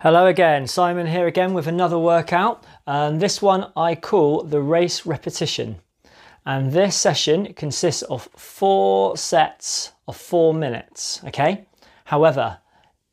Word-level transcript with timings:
Hello 0.00 0.26
again, 0.26 0.66
Simon 0.66 1.06
here 1.06 1.26
again 1.26 1.54
with 1.54 1.66
another 1.66 1.98
workout. 1.98 2.62
And 2.86 3.18
this 3.18 3.40
one 3.40 3.72
I 3.74 3.94
call 3.94 4.42
the 4.42 4.60
race 4.60 5.06
repetition. 5.06 5.76
And 6.44 6.70
this 6.70 6.94
session 6.94 7.54
consists 7.54 8.02
of 8.02 8.28
four 8.36 9.16
sets 9.16 9.92
of 10.06 10.14
four 10.14 10.52
minutes, 10.52 11.24
okay? 11.24 11.64
However, 12.04 12.58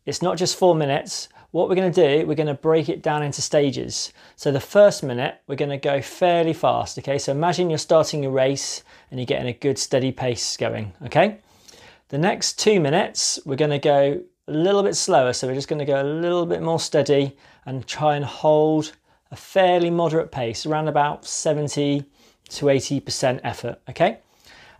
it's 0.06 0.22
not 0.22 0.38
just 0.38 0.58
four 0.58 0.76
minutes. 0.76 1.30
What 1.52 1.70
we're 1.70 1.76
gonna 1.76 1.90
do, 1.90 2.26
we're 2.28 2.36
gonna 2.36 2.54
break 2.54 2.90
it 2.90 3.02
down 3.02 3.24
into 3.24 3.42
stages. 3.42 4.12
So 4.36 4.52
the 4.52 4.60
first 4.60 5.04
minute, 5.04 5.40
we're 5.48 5.56
gonna 5.56 5.78
go 5.78 6.02
fairly 6.02 6.52
fast, 6.52 7.00
okay? 7.00 7.18
So 7.18 7.32
imagine 7.32 7.70
you're 7.70 7.80
starting 7.80 8.26
a 8.26 8.30
race 8.30 8.84
and 9.10 9.18
you're 9.18 9.26
getting 9.26 9.48
a 9.48 9.54
good 9.54 9.78
steady 9.80 10.12
pace 10.12 10.58
going, 10.58 10.92
okay? 11.06 11.38
The 12.10 12.18
next 12.18 12.60
two 12.60 12.82
minutes, 12.82 13.40
we're 13.46 13.56
gonna 13.56 13.80
go 13.80 14.22
a 14.48 14.52
little 14.52 14.84
bit 14.84 14.96
slower. 14.96 15.34
So 15.34 15.48
we're 15.48 15.56
just 15.56 15.68
going 15.68 15.80
to 15.80 15.86
go 15.86 16.02
a 16.02 16.04
little 16.04 16.46
bit 16.46 16.62
more 16.62 16.80
steady 16.80 17.38
and 17.66 17.86
try 17.88 18.16
and 18.16 18.26
hold 18.26 18.94
a 19.32 19.36
fairly 19.36 19.90
moderate 19.90 20.32
pace, 20.32 20.66
around 20.66 20.88
about 20.88 21.26
70 21.26 22.04
to 22.50 22.66
80% 22.66 23.40
effort, 23.44 23.82
okay? 23.90 24.20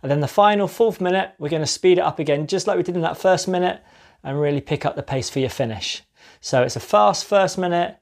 And 0.02 0.10
then 0.10 0.20
the 0.20 0.28
final 0.28 0.68
fourth 0.68 1.00
minute, 1.00 1.32
we're 1.38 1.48
going 1.48 1.62
to 1.62 1.66
speed 1.66 1.98
it 1.98 2.02
up 2.02 2.18
again, 2.18 2.46
just 2.46 2.66
like 2.66 2.76
we 2.76 2.82
did 2.82 2.94
in 2.94 3.02
that 3.02 3.18
first 3.18 3.48
minute, 3.48 3.82
and 4.22 4.40
really 4.40 4.60
pick 4.60 4.86
up 4.86 4.96
the 4.96 5.02
pace 5.02 5.28
for 5.28 5.40
your 5.40 5.50
finish. 5.50 6.02
So 6.40 6.62
it's 6.62 6.76
a 6.76 6.80
fast 6.80 7.24
first 7.24 7.58
minute, 7.58 7.98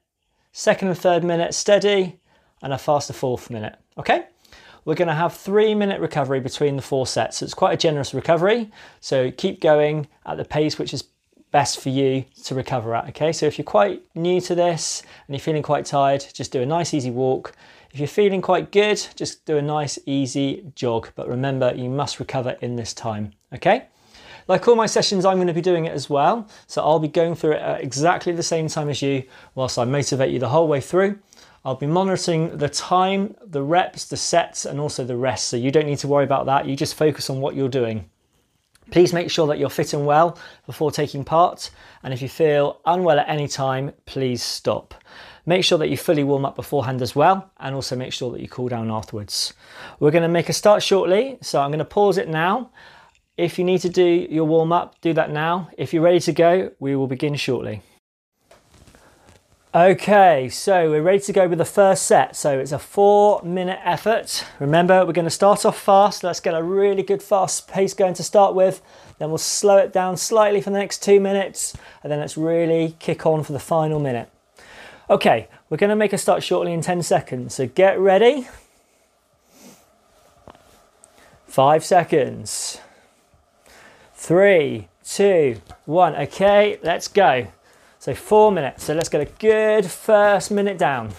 second 0.52 0.88
and 0.88 0.98
third 0.98 1.24
minute 1.24 1.54
steady, 1.54 2.18
and 2.60 2.72
a 2.72 2.78
faster 2.78 3.12
fourth 3.12 3.50
minute, 3.50 3.76
okay? 3.96 4.26
We're 4.84 4.94
going 4.96 5.08
to 5.08 5.14
have 5.14 5.34
three 5.34 5.74
minute 5.74 6.00
recovery 6.00 6.40
between 6.40 6.76
the 6.76 6.82
four 6.82 7.06
sets. 7.06 7.38
So 7.38 7.44
it's 7.44 7.54
quite 7.54 7.72
a 7.72 7.76
generous 7.76 8.12
recovery. 8.12 8.70
So 9.00 9.30
keep 9.30 9.60
going 9.60 10.08
at 10.26 10.36
the 10.36 10.44
pace 10.44 10.78
which 10.78 10.92
is 10.92 11.02
best 11.52 11.80
for 11.80 11.90
you 11.90 12.24
to 12.44 12.54
recover 12.54 12.94
at. 12.94 13.08
Okay, 13.10 13.32
so 13.32 13.46
if 13.46 13.58
you're 13.58 13.64
quite 13.64 14.02
new 14.14 14.40
to 14.40 14.54
this 14.54 15.02
and 15.26 15.34
you're 15.34 15.40
feeling 15.40 15.62
quite 15.62 15.86
tired, 15.86 16.26
just 16.32 16.50
do 16.50 16.60
a 16.60 16.66
nice 16.66 16.92
easy 16.92 17.10
walk. 17.10 17.54
If 17.92 18.00
you're 18.00 18.08
feeling 18.08 18.40
quite 18.40 18.72
good, 18.72 19.06
just 19.14 19.44
do 19.44 19.58
a 19.58 19.62
nice 19.62 19.98
easy 20.06 20.64
jog. 20.74 21.10
But 21.14 21.28
remember, 21.28 21.72
you 21.74 21.90
must 21.90 22.18
recover 22.18 22.56
in 22.62 22.76
this 22.76 22.94
time. 22.94 23.32
Okay. 23.52 23.86
Like 24.48 24.66
all 24.66 24.74
my 24.74 24.86
sessions, 24.86 25.24
I'm 25.24 25.36
going 25.36 25.46
to 25.46 25.52
be 25.52 25.60
doing 25.60 25.84
it 25.84 25.92
as 25.92 26.10
well. 26.10 26.48
So 26.66 26.82
I'll 26.82 26.98
be 26.98 27.06
going 27.06 27.34
through 27.34 27.52
it 27.52 27.60
at 27.60 27.82
exactly 27.82 28.32
the 28.32 28.42
same 28.42 28.66
time 28.66 28.88
as 28.88 29.00
you, 29.02 29.24
whilst 29.54 29.78
I 29.78 29.84
motivate 29.84 30.32
you 30.32 30.38
the 30.38 30.48
whole 30.48 30.66
way 30.66 30.80
through. 30.80 31.18
I'll 31.64 31.76
be 31.76 31.86
monitoring 31.86 32.56
the 32.58 32.68
time, 32.68 33.36
the 33.40 33.62
reps, 33.62 34.06
the 34.06 34.16
sets, 34.16 34.64
and 34.64 34.80
also 34.80 35.04
the 35.04 35.16
rest. 35.16 35.46
So 35.46 35.56
you 35.56 35.70
don't 35.70 35.86
need 35.86 35.98
to 35.98 36.08
worry 36.08 36.24
about 36.24 36.46
that. 36.46 36.66
You 36.66 36.74
just 36.74 36.96
focus 36.96 37.30
on 37.30 37.40
what 37.40 37.54
you're 37.54 37.68
doing. 37.68 38.10
Please 38.92 39.14
make 39.14 39.30
sure 39.30 39.46
that 39.46 39.58
you're 39.58 39.70
fit 39.70 39.94
and 39.94 40.04
well 40.04 40.38
before 40.66 40.92
taking 40.92 41.24
part, 41.24 41.70
and 42.02 42.12
if 42.12 42.20
you 42.20 42.28
feel 42.28 42.78
unwell 42.84 43.18
at 43.18 43.26
any 43.26 43.48
time, 43.48 43.90
please 44.04 44.42
stop. 44.42 44.94
Make 45.46 45.64
sure 45.64 45.78
that 45.78 45.88
you 45.88 45.96
fully 45.96 46.22
warm 46.22 46.44
up 46.44 46.56
beforehand 46.56 47.00
as 47.00 47.16
well, 47.16 47.50
and 47.58 47.74
also 47.74 47.96
make 47.96 48.12
sure 48.12 48.30
that 48.32 48.42
you 48.42 48.48
cool 48.48 48.68
down 48.68 48.90
afterwards. 48.90 49.54
We're 49.98 50.10
going 50.10 50.24
to 50.24 50.28
make 50.28 50.50
a 50.50 50.52
start 50.52 50.82
shortly, 50.82 51.38
so 51.40 51.62
I'm 51.62 51.70
going 51.70 51.78
to 51.78 51.86
pause 51.86 52.18
it 52.18 52.28
now. 52.28 52.70
If 53.38 53.58
you 53.58 53.64
need 53.64 53.80
to 53.80 53.88
do 53.88 54.26
your 54.30 54.44
warm 54.44 54.72
up, 54.72 55.00
do 55.00 55.14
that 55.14 55.30
now. 55.30 55.70
If 55.78 55.94
you're 55.94 56.02
ready 56.02 56.20
to 56.20 56.32
go, 56.32 56.70
we 56.78 56.94
will 56.94 57.06
begin 57.06 57.34
shortly. 57.34 57.80
Okay, 59.74 60.50
so 60.50 60.90
we're 60.90 61.00
ready 61.00 61.20
to 61.20 61.32
go 61.32 61.48
with 61.48 61.56
the 61.56 61.64
first 61.64 62.04
set. 62.04 62.36
So 62.36 62.58
it's 62.58 62.72
a 62.72 62.78
four 62.78 63.40
minute 63.42 63.78
effort. 63.82 64.44
Remember, 64.60 65.06
we're 65.06 65.14
going 65.14 65.24
to 65.24 65.30
start 65.30 65.64
off 65.64 65.78
fast. 65.80 66.22
Let's 66.22 66.40
get 66.40 66.52
a 66.52 66.62
really 66.62 67.02
good 67.02 67.22
fast 67.22 67.68
pace 67.68 67.94
going 67.94 68.12
to 68.14 68.22
start 68.22 68.54
with. 68.54 68.82
Then 69.18 69.30
we'll 69.30 69.38
slow 69.38 69.78
it 69.78 69.90
down 69.90 70.18
slightly 70.18 70.60
for 70.60 70.68
the 70.68 70.78
next 70.78 71.02
two 71.02 71.20
minutes. 71.20 71.74
And 72.02 72.12
then 72.12 72.20
let's 72.20 72.36
really 72.36 72.96
kick 72.98 73.24
on 73.24 73.44
for 73.44 73.54
the 73.54 73.58
final 73.58 73.98
minute. 73.98 74.28
Okay, 75.08 75.48
we're 75.70 75.78
going 75.78 75.88
to 75.88 75.96
make 75.96 76.12
a 76.12 76.18
start 76.18 76.42
shortly 76.42 76.74
in 76.74 76.82
10 76.82 77.02
seconds. 77.02 77.54
So 77.54 77.66
get 77.66 77.98
ready. 77.98 78.48
Five 81.46 81.82
seconds. 81.82 82.78
Three, 84.12 84.88
two, 85.02 85.62
one. 85.86 86.14
Okay, 86.14 86.78
let's 86.82 87.08
go. 87.08 87.46
So 88.02 88.16
four 88.16 88.50
minutes. 88.50 88.82
So 88.82 88.94
let's 88.94 89.08
get 89.08 89.20
a 89.20 89.30
good 89.38 89.86
first 89.86 90.50
minute 90.50 90.76
down. 90.76 91.10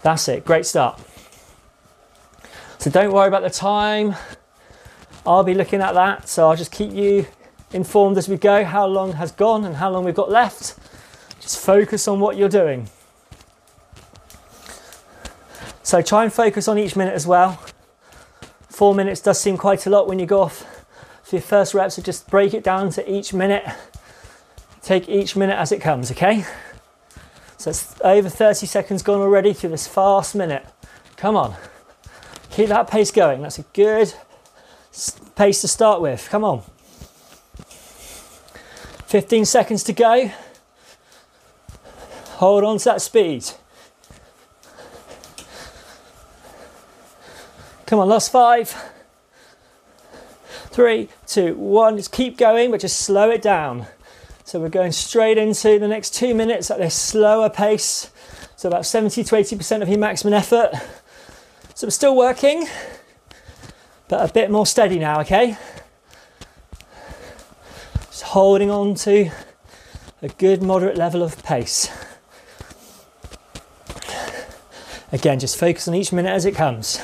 That's 0.00 0.26
it, 0.28 0.46
great 0.46 0.64
start. 0.64 0.98
So 2.78 2.88
don't 2.88 3.12
worry 3.12 3.28
about 3.28 3.42
the 3.42 3.50
time. 3.50 4.14
I'll 5.26 5.44
be 5.44 5.52
looking 5.52 5.82
at 5.82 5.92
that. 5.92 6.26
So 6.26 6.48
I'll 6.48 6.56
just 6.56 6.72
keep 6.72 6.90
you 6.90 7.26
informed 7.74 8.16
as 8.16 8.30
we 8.30 8.38
go 8.38 8.64
how 8.64 8.86
long 8.86 9.12
has 9.12 9.30
gone 9.30 9.66
and 9.66 9.76
how 9.76 9.90
long 9.90 10.04
we've 10.04 10.14
got 10.14 10.30
left. 10.30 10.78
Just 11.42 11.58
focus 11.58 12.08
on 12.08 12.18
what 12.18 12.38
you're 12.38 12.48
doing. 12.48 12.88
So 15.82 16.00
try 16.00 16.24
and 16.24 16.32
focus 16.32 16.66
on 16.66 16.78
each 16.78 16.96
minute 16.96 17.12
as 17.12 17.26
well. 17.26 17.60
Four 18.70 18.94
minutes 18.94 19.20
does 19.20 19.38
seem 19.38 19.58
quite 19.58 19.84
a 19.84 19.90
lot 19.90 20.08
when 20.08 20.18
you 20.18 20.24
go 20.24 20.40
off 20.40 20.85
for 21.26 21.34
your 21.34 21.42
first 21.42 21.74
reps, 21.74 21.96
so 21.96 22.02
just 22.02 22.30
break 22.30 22.54
it 22.54 22.62
down 22.62 22.88
to 22.90 23.12
each 23.12 23.34
minute. 23.34 23.64
Take 24.80 25.08
each 25.08 25.34
minute 25.34 25.58
as 25.58 25.72
it 25.72 25.80
comes, 25.80 26.12
okay? 26.12 26.44
So 27.58 27.70
it's 27.70 28.00
over 28.02 28.28
30 28.28 28.64
seconds 28.66 29.02
gone 29.02 29.20
already 29.20 29.52
through 29.52 29.70
this 29.70 29.88
fast 29.88 30.36
minute. 30.36 30.64
Come 31.16 31.34
on. 31.34 31.56
Keep 32.50 32.68
that 32.68 32.88
pace 32.88 33.10
going. 33.10 33.42
That's 33.42 33.58
a 33.58 33.64
good 33.72 34.14
pace 35.34 35.62
to 35.62 35.68
start 35.68 36.00
with. 36.00 36.28
Come 36.30 36.44
on. 36.44 36.62
15 39.06 39.46
seconds 39.46 39.82
to 39.82 39.92
go. 39.92 40.30
Hold 42.34 42.62
on 42.62 42.78
to 42.78 42.84
that 42.84 43.02
speed. 43.02 43.46
Come 47.84 47.98
on, 47.98 48.08
last 48.08 48.30
five 48.30 48.92
three, 50.76 51.08
two, 51.26 51.54
one. 51.54 51.96
Just 51.96 52.12
keep 52.12 52.36
going, 52.36 52.70
but 52.70 52.82
just 52.82 53.00
slow 53.00 53.30
it 53.30 53.40
down. 53.40 53.86
So 54.44 54.60
we're 54.60 54.68
going 54.68 54.92
straight 54.92 55.38
into 55.38 55.78
the 55.78 55.88
next 55.88 56.14
two 56.14 56.34
minutes 56.34 56.70
at 56.70 56.76
this 56.76 56.94
slower 56.94 57.48
pace. 57.48 58.10
So 58.56 58.68
about 58.68 58.84
70 58.84 59.24
to 59.24 59.34
80% 59.34 59.80
of 59.80 59.88
your 59.88 59.98
maximum 59.98 60.34
effort. 60.34 60.72
So 61.74 61.86
we're 61.86 61.92
still 61.92 62.14
working, 62.14 62.66
but 64.08 64.28
a 64.28 64.32
bit 64.32 64.50
more 64.50 64.66
steady 64.66 64.98
now, 64.98 65.20
okay? 65.22 65.56
Just 68.08 68.22
holding 68.22 68.70
on 68.70 68.96
to 68.96 69.30
a 70.20 70.28
good 70.28 70.62
moderate 70.62 70.98
level 70.98 71.22
of 71.22 71.42
pace. 71.42 71.88
Again, 75.10 75.38
just 75.38 75.58
focus 75.58 75.88
on 75.88 75.94
each 75.94 76.12
minute 76.12 76.30
as 76.30 76.44
it 76.44 76.54
comes. 76.54 77.00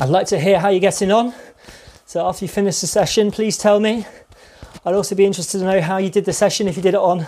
I'd 0.00 0.08
like 0.08 0.28
to 0.28 0.40
hear 0.40 0.58
how 0.58 0.70
you're 0.70 0.80
getting 0.80 1.12
on. 1.12 1.34
So 2.06 2.26
after 2.26 2.46
you 2.46 2.48
finish 2.48 2.80
the 2.80 2.86
session, 2.86 3.30
please 3.30 3.58
tell 3.58 3.80
me. 3.80 4.06
I'd 4.82 4.94
also 4.94 5.14
be 5.14 5.26
interested 5.26 5.58
to 5.58 5.64
know 5.64 5.82
how 5.82 5.98
you 5.98 6.08
did 6.08 6.24
the 6.24 6.32
session, 6.32 6.66
if 6.68 6.76
you 6.78 6.82
did 6.82 6.94
it 6.94 7.00
on 7.00 7.26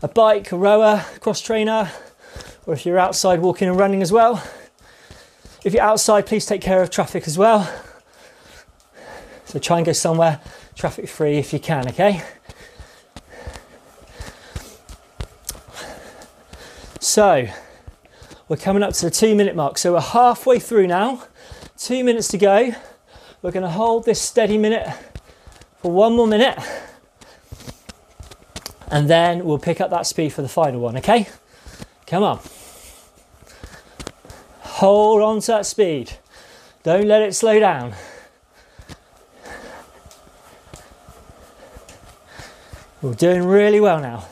a 0.00 0.06
bike, 0.06 0.52
a 0.52 0.56
rower, 0.56 1.04
cross 1.18 1.40
trainer, 1.40 1.90
or 2.66 2.74
if 2.74 2.86
you're 2.86 3.00
outside 3.00 3.40
walking 3.40 3.66
and 3.66 3.76
running 3.76 4.00
as 4.00 4.12
well. 4.12 4.40
If 5.64 5.74
you're 5.74 5.82
outside, 5.82 6.24
please 6.24 6.46
take 6.46 6.60
care 6.60 6.80
of 6.80 6.90
traffic 6.90 7.26
as 7.26 7.36
well. 7.36 7.68
So 9.46 9.58
try 9.58 9.78
and 9.78 9.86
go 9.86 9.92
somewhere 9.92 10.40
traffic 10.76 11.08
free 11.08 11.38
if 11.38 11.52
you 11.52 11.58
can, 11.58 11.88
okay? 11.88 12.22
So 17.00 17.48
we're 18.48 18.56
coming 18.56 18.84
up 18.84 18.94
to 18.94 19.06
the 19.06 19.10
two 19.10 19.34
minute 19.34 19.56
mark. 19.56 19.78
So 19.78 19.94
we're 19.94 20.00
halfway 20.00 20.60
through 20.60 20.86
now. 20.86 21.24
Two 21.78 22.02
minutes 22.02 22.26
to 22.28 22.38
go. 22.38 22.72
We're 23.40 23.52
going 23.52 23.62
to 23.62 23.70
hold 23.70 24.04
this 24.04 24.20
steady 24.20 24.58
minute 24.58 24.88
for 25.80 25.92
one 25.92 26.16
more 26.16 26.26
minute. 26.26 26.58
And 28.88 29.08
then 29.08 29.44
we'll 29.44 29.60
pick 29.60 29.80
up 29.80 29.90
that 29.90 30.04
speed 30.06 30.32
for 30.32 30.42
the 30.42 30.48
final 30.48 30.80
one, 30.80 30.96
okay? 30.96 31.28
Come 32.06 32.24
on. 32.24 32.40
Hold 34.60 35.22
on 35.22 35.40
to 35.40 35.46
that 35.52 35.66
speed. 35.66 36.12
Don't 36.82 37.06
let 37.06 37.22
it 37.22 37.34
slow 37.34 37.60
down. 37.60 37.94
We're 43.00 43.14
doing 43.14 43.44
really 43.44 43.78
well 43.78 44.00
now. 44.00 44.26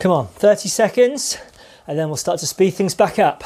Come 0.00 0.12
on, 0.12 0.28
30 0.28 0.70
seconds, 0.70 1.36
and 1.86 1.98
then 1.98 2.08
we'll 2.08 2.16
start 2.16 2.40
to 2.40 2.46
speed 2.46 2.70
things 2.70 2.94
back 2.94 3.18
up. 3.18 3.44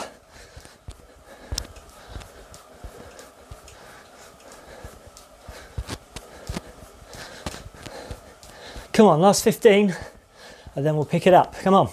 Come 8.92 9.06
on, 9.06 9.20
last 9.20 9.42
15, 9.42 9.96
and 10.76 10.86
then 10.86 10.94
we'll 10.94 11.04
pick 11.04 11.26
it 11.26 11.34
up. 11.34 11.56
Come 11.58 11.74
on. 11.74 11.90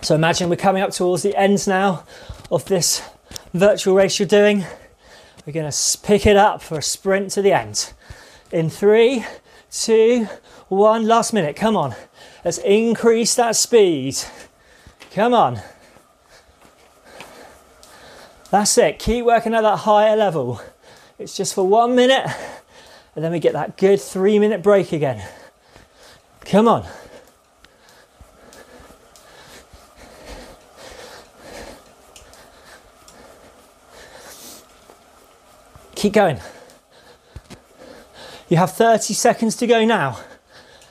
So 0.00 0.16
imagine 0.16 0.48
we're 0.48 0.56
coming 0.56 0.82
up 0.82 0.90
towards 0.90 1.22
the 1.22 1.36
ends 1.36 1.68
now 1.68 2.02
of 2.50 2.64
this 2.64 3.08
virtual 3.54 3.94
race 3.94 4.18
you're 4.18 4.26
doing. 4.26 4.64
We're 5.46 5.52
to 5.52 5.98
pick 6.02 6.26
it 6.26 6.36
up 6.36 6.60
for 6.60 6.78
a 6.78 6.82
sprint 6.82 7.30
to 7.32 7.42
the 7.42 7.52
end. 7.52 7.92
In 8.50 8.68
three, 8.68 9.24
two, 9.70 10.26
one, 10.66 11.06
last 11.06 11.32
minute, 11.32 11.54
come 11.54 11.76
on. 11.76 11.94
Let's 12.48 12.56
increase 12.56 13.34
that 13.34 13.56
speed. 13.56 14.16
Come 15.12 15.34
on. 15.34 15.60
That's 18.50 18.78
it, 18.78 18.98
keep 18.98 19.26
working 19.26 19.52
at 19.52 19.60
that 19.60 19.80
higher 19.80 20.16
level. 20.16 20.58
It's 21.18 21.36
just 21.36 21.52
for 21.52 21.68
one 21.68 21.94
minute, 21.94 22.26
and 23.14 23.22
then 23.22 23.32
we 23.32 23.38
get 23.38 23.52
that 23.52 23.76
good 23.76 24.00
three 24.00 24.38
minute 24.38 24.62
break 24.62 24.92
again. 24.92 25.22
Come 26.46 26.68
on. 26.68 26.88
Keep 35.96 36.14
going. 36.14 36.40
You 38.48 38.56
have 38.56 38.72
30 38.72 39.12
seconds 39.12 39.54
to 39.56 39.66
go 39.66 39.84
now. 39.84 40.18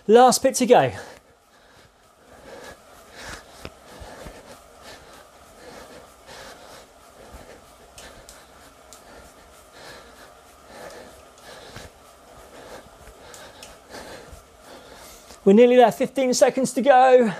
Last 0.05 0.43
bit 0.43 0.53
to 0.53 0.67
go. 0.67 0.91
We're 15.47 15.53
nearly 15.53 15.77
there, 15.77 15.93
15 15.93 16.33
seconds 16.33 16.73
to 16.73 16.81
go. 16.81 17.33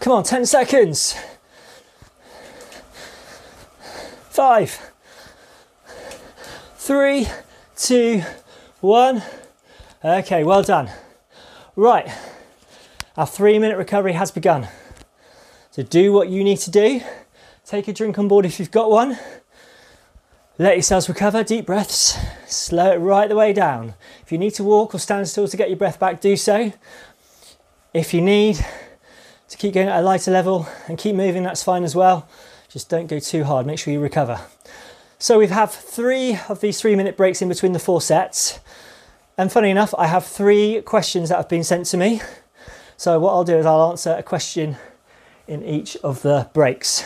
Come 0.00 0.14
on, 0.14 0.22
10 0.22 0.46
seconds. 0.46 1.14
Five, 4.30 4.80
three, 6.78 7.28
two, 7.76 8.22
one. 8.80 9.22
Okay, 10.02 10.42
well 10.42 10.62
done. 10.62 10.90
Right, 11.74 12.10
our 13.18 13.26
three 13.26 13.58
minute 13.58 13.76
recovery 13.76 14.14
has 14.14 14.30
begun. 14.30 14.68
So 15.70 15.82
do 15.82 16.14
what 16.14 16.30
you 16.30 16.42
need 16.42 16.60
to 16.60 16.70
do. 16.70 17.02
Take 17.66 17.88
a 17.88 17.92
drink 17.92 18.18
on 18.18 18.26
board 18.26 18.46
if 18.46 18.58
you've 18.58 18.70
got 18.70 18.90
one. 18.90 19.18
Let 20.58 20.76
yourselves 20.76 21.06
recover, 21.06 21.44
deep 21.44 21.66
breaths. 21.66 22.16
Slow 22.46 22.92
it 22.92 22.96
right 22.96 23.28
the 23.28 23.36
way 23.36 23.52
down. 23.52 23.92
If 24.22 24.32
you 24.32 24.38
need 24.38 24.54
to 24.54 24.64
walk 24.64 24.94
or 24.94 24.98
stand 24.98 25.28
still 25.28 25.46
to 25.46 25.56
get 25.56 25.68
your 25.68 25.76
breath 25.76 26.00
back, 26.00 26.18
do 26.18 26.34
so. 26.34 26.72
If 27.92 28.14
you 28.14 28.22
need 28.22 28.64
to 29.48 29.56
keep 29.58 29.74
going 29.74 29.88
at 29.88 30.00
a 30.00 30.02
lighter 30.02 30.30
level 30.30 30.66
and 30.88 30.96
keep 30.96 31.14
moving, 31.14 31.42
that's 31.42 31.62
fine 31.62 31.84
as 31.84 31.94
well. 31.94 32.26
Just 32.70 32.88
don't 32.88 33.06
go 33.06 33.18
too 33.18 33.44
hard, 33.44 33.66
make 33.66 33.78
sure 33.78 33.92
you 33.92 34.00
recover. 34.00 34.40
So 35.18 35.38
we 35.40 35.46
have 35.46 35.54
had 35.54 35.70
three 35.70 36.38
of 36.48 36.62
these 36.62 36.80
three 36.80 36.96
minute 36.96 37.18
breaks 37.18 37.42
in 37.42 37.50
between 37.50 37.72
the 37.72 37.78
four 37.78 38.00
sets. 38.00 38.58
And 39.36 39.52
funny 39.52 39.68
enough, 39.68 39.94
I 39.98 40.06
have 40.06 40.24
three 40.24 40.80
questions 40.80 41.28
that 41.28 41.36
have 41.36 41.50
been 41.50 41.64
sent 41.64 41.84
to 41.88 41.98
me. 41.98 42.22
So 42.96 43.20
what 43.20 43.32
I'll 43.32 43.44
do 43.44 43.58
is 43.58 43.66
I'll 43.66 43.90
answer 43.90 44.14
a 44.14 44.22
question 44.22 44.78
in 45.46 45.62
each 45.62 45.98
of 45.98 46.22
the 46.22 46.48
breaks. 46.54 47.04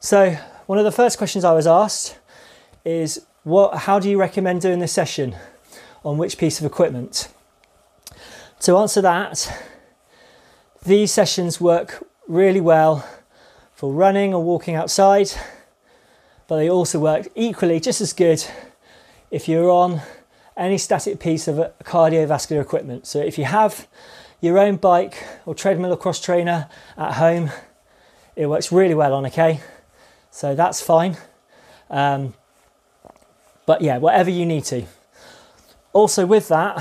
So 0.00 0.36
one 0.66 0.80
of 0.80 0.84
the 0.84 0.90
first 0.90 1.16
questions 1.16 1.44
I 1.44 1.52
was 1.52 1.68
asked 1.68 2.18
is 2.86 3.26
what, 3.42 3.78
how 3.78 3.98
do 3.98 4.08
you 4.08 4.18
recommend 4.18 4.60
doing 4.60 4.78
this 4.78 4.92
session? 4.92 5.34
On 6.04 6.16
which 6.18 6.38
piece 6.38 6.60
of 6.60 6.66
equipment? 6.66 7.28
To 8.60 8.76
answer 8.76 9.02
that, 9.02 9.64
these 10.84 11.12
sessions 11.12 11.60
work 11.60 12.06
really 12.28 12.60
well 12.60 13.06
for 13.74 13.92
running 13.92 14.32
or 14.32 14.42
walking 14.42 14.76
outside, 14.76 15.32
but 16.46 16.56
they 16.56 16.70
also 16.70 17.00
work 17.00 17.26
equally 17.34 17.80
just 17.80 18.00
as 18.00 18.12
good 18.12 18.44
if 19.32 19.48
you're 19.48 19.70
on 19.70 20.00
any 20.56 20.78
static 20.78 21.18
piece 21.18 21.48
of 21.48 21.56
cardiovascular 21.82 22.60
equipment. 22.60 23.06
So 23.06 23.18
if 23.18 23.36
you 23.36 23.44
have 23.44 23.88
your 24.40 24.58
own 24.58 24.76
bike 24.76 25.26
or 25.44 25.54
treadmill 25.54 25.92
or 25.92 25.96
cross 25.96 26.20
trainer 26.20 26.68
at 26.96 27.14
home, 27.14 27.50
it 28.36 28.46
works 28.46 28.70
really 28.70 28.94
well 28.94 29.12
on, 29.12 29.26
okay? 29.26 29.60
So 30.30 30.54
that's 30.54 30.80
fine. 30.80 31.16
Um, 31.90 32.34
but 33.66 33.82
yeah, 33.82 33.98
whatever 33.98 34.30
you 34.30 34.46
need 34.46 34.64
to. 34.64 34.84
Also, 35.92 36.24
with 36.24 36.48
that, 36.48 36.80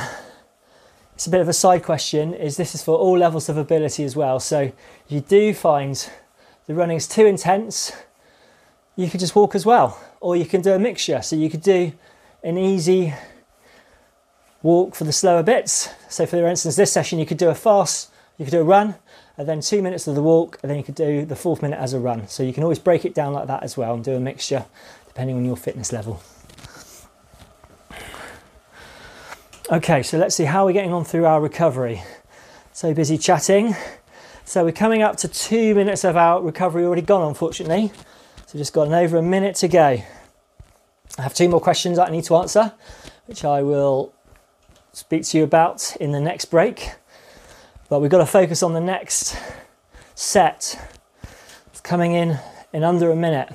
it's 1.15 1.27
a 1.27 1.29
bit 1.29 1.41
of 1.41 1.47
a 1.47 1.53
side 1.53 1.83
question 1.83 2.33
is 2.33 2.57
this 2.57 2.75
is 2.75 2.83
for 2.83 2.97
all 2.97 3.17
levels 3.17 3.49
of 3.49 3.57
ability 3.57 4.03
as 4.03 4.15
well. 4.15 4.39
So 4.39 4.61
if 4.61 4.73
you 5.07 5.21
do 5.21 5.53
find 5.53 6.09
the 6.67 6.75
running 6.75 6.97
is 6.97 7.07
too 7.07 7.25
intense, 7.25 7.91
you 8.95 9.09
could 9.09 9.19
just 9.19 9.35
walk 9.35 9.55
as 9.55 9.65
well, 9.65 9.99
or 10.19 10.35
you 10.35 10.45
can 10.45 10.61
do 10.61 10.73
a 10.73 10.79
mixture. 10.79 11.21
So 11.21 11.35
you 11.35 11.49
could 11.49 11.61
do 11.61 11.93
an 12.43 12.57
easy 12.57 13.13
walk 14.61 14.95
for 14.95 15.05
the 15.05 15.13
slower 15.13 15.43
bits. 15.43 15.89
So 16.09 16.25
for 16.25 16.45
instance, 16.45 16.75
this 16.75 16.91
session, 16.91 17.17
you 17.17 17.25
could 17.25 17.37
do 17.37 17.49
a 17.49 17.55
fast, 17.55 18.11
you 18.37 18.45
could 18.45 18.51
do 18.51 18.61
a 18.61 18.63
run, 18.63 18.95
and 19.37 19.47
then 19.47 19.61
two 19.61 19.81
minutes 19.81 20.07
of 20.07 20.15
the 20.15 20.21
walk, 20.21 20.59
and 20.61 20.69
then 20.69 20.77
you 20.77 20.83
could 20.83 20.95
do 20.95 21.25
the 21.25 21.35
fourth 21.35 21.61
minute 21.61 21.79
as 21.79 21.93
a 21.93 21.99
run. 21.99 22.27
So 22.27 22.43
you 22.43 22.53
can 22.53 22.63
always 22.63 22.79
break 22.79 23.05
it 23.05 23.13
down 23.13 23.33
like 23.33 23.47
that 23.47 23.63
as 23.63 23.77
well 23.77 23.93
and 23.93 24.03
do 24.03 24.13
a 24.13 24.19
mixture 24.19 24.65
depending 25.07 25.37
on 25.37 25.45
your 25.45 25.55
fitness 25.55 25.93
level. 25.93 26.21
Okay, 29.67 30.03
so 30.03 30.19
let's 30.19 30.35
see 30.35 30.43
how 30.43 30.67
we're 30.67 30.73
getting 30.73 30.93
on 30.93 31.03
through 31.03 31.25
our 31.25 31.41
recovery. 31.41 32.03
So 32.71 32.93
busy 32.93 33.17
chatting. 33.17 33.75
So 34.43 34.63
we're 34.63 34.71
coming 34.71 35.01
up 35.01 35.17
to 35.17 35.27
two 35.27 35.73
minutes 35.73 36.03
of 36.03 36.15
our 36.15 36.39
recovery 36.39 36.83
already 36.83 37.01
gone, 37.01 37.27
unfortunately. 37.27 37.91
So 38.45 38.59
just 38.59 38.73
got 38.73 38.85
an 38.85 38.93
over 38.93 39.17
a 39.17 39.23
minute 39.23 39.55
to 39.55 39.67
go. 39.67 40.03
I 41.17 41.21
have 41.21 41.33
two 41.33 41.49
more 41.49 41.59
questions 41.59 41.97
that 41.97 42.09
I 42.09 42.11
need 42.11 42.25
to 42.25 42.35
answer, 42.35 42.73
which 43.25 43.43
I 43.43 43.63
will 43.63 44.13
speak 44.93 45.23
to 45.29 45.39
you 45.39 45.43
about 45.43 45.95
in 45.99 46.11
the 46.11 46.21
next 46.21 46.45
break. 46.45 46.91
But 47.89 48.01
we've 48.01 48.11
got 48.11 48.19
to 48.19 48.27
focus 48.27 48.61
on 48.61 48.73
the 48.73 48.81
next 48.81 49.35
set. 50.13 50.79
It's 51.71 51.81
coming 51.81 52.11
in 52.11 52.37
in 52.71 52.83
under 52.83 53.09
a 53.09 53.15
minute. 53.15 53.51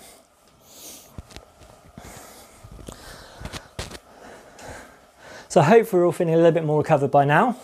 So 5.51 5.61
I 5.61 5.65
hope 5.65 5.93
we're 5.93 6.07
all 6.07 6.13
feeling 6.13 6.35
a 6.35 6.37
little 6.37 6.53
bit 6.53 6.65
more 6.65 6.79
recovered 6.79 7.11
by 7.11 7.25
now. 7.25 7.57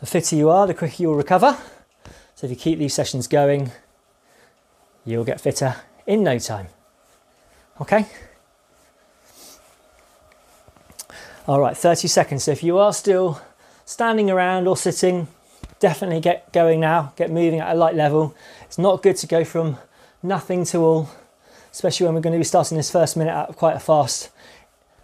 The 0.00 0.06
fitter 0.06 0.34
you 0.34 0.48
are, 0.48 0.66
the 0.66 0.72
quicker 0.72 0.94
you'll 0.96 1.14
recover. 1.14 1.58
So 2.34 2.46
if 2.46 2.50
you 2.50 2.56
keep 2.56 2.78
these 2.78 2.94
sessions 2.94 3.28
going, 3.28 3.70
you'll 5.04 5.26
get 5.26 5.38
fitter 5.38 5.76
in 6.06 6.24
no 6.24 6.38
time. 6.38 6.68
Okay? 7.82 8.06
All 11.46 11.60
right, 11.60 11.76
30 11.76 12.08
seconds. 12.08 12.44
So 12.44 12.52
if 12.52 12.62
you 12.62 12.78
are 12.78 12.94
still 12.94 13.42
standing 13.84 14.30
around 14.30 14.66
or 14.66 14.74
sitting, 14.74 15.28
definitely 15.80 16.20
get 16.20 16.50
going 16.50 16.80
now, 16.80 17.12
get 17.16 17.30
moving 17.30 17.60
at 17.60 17.76
a 17.76 17.78
light 17.78 17.94
level. 17.94 18.34
It's 18.62 18.78
not 18.78 19.02
good 19.02 19.16
to 19.16 19.26
go 19.26 19.44
from 19.44 19.76
nothing 20.22 20.64
to 20.64 20.78
all, 20.78 21.10
especially 21.72 22.06
when 22.06 22.14
we're 22.14 22.22
going 22.22 22.32
to 22.32 22.38
be 22.38 22.44
starting 22.44 22.78
this 22.78 22.90
first 22.90 23.18
minute 23.18 23.34
at 23.34 23.54
quite 23.56 23.76
a 23.76 23.80
fast, 23.80 24.30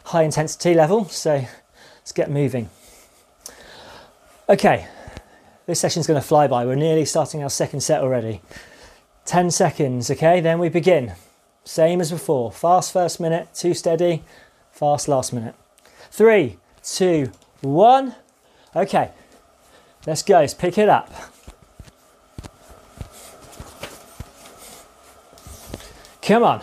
high 0.05 0.23
intensity 0.23 0.73
level. 0.73 1.05
So 1.05 1.45
Let's 2.09 2.15
get 2.15 2.31
moving. 2.31 2.71
Okay, 4.49 4.89
this 5.67 5.79
session's 5.79 6.07
going 6.07 6.19
to 6.19 6.27
fly 6.27 6.47
by. 6.47 6.65
We're 6.65 6.75
nearly 6.75 7.05
starting 7.05 7.43
our 7.43 7.51
second 7.51 7.81
set 7.81 8.01
already. 8.01 8.41
10 9.27 9.51
seconds, 9.51 10.11
okay, 10.11 10.41
then 10.41 10.59
we 10.59 10.71
begin. 10.71 11.13
Same 11.65 12.01
as 12.01 12.11
before. 12.11 12.51
Fast 12.51 12.95
first 12.95 13.21
minute, 13.21 13.49
two 13.55 13.75
steady, 13.75 14.23
fast 14.73 15.07
last 15.07 15.35
minute. 15.35 15.55
Three, 16.11 16.57
two, 16.83 17.31
one. 17.61 18.15
Okay, 18.75 19.11
let's 20.07 20.23
go. 20.23 20.41
Let's 20.41 20.55
pick 20.55 20.79
it 20.79 20.89
up. 20.89 21.13
Come 26.23 26.43
on. 26.43 26.63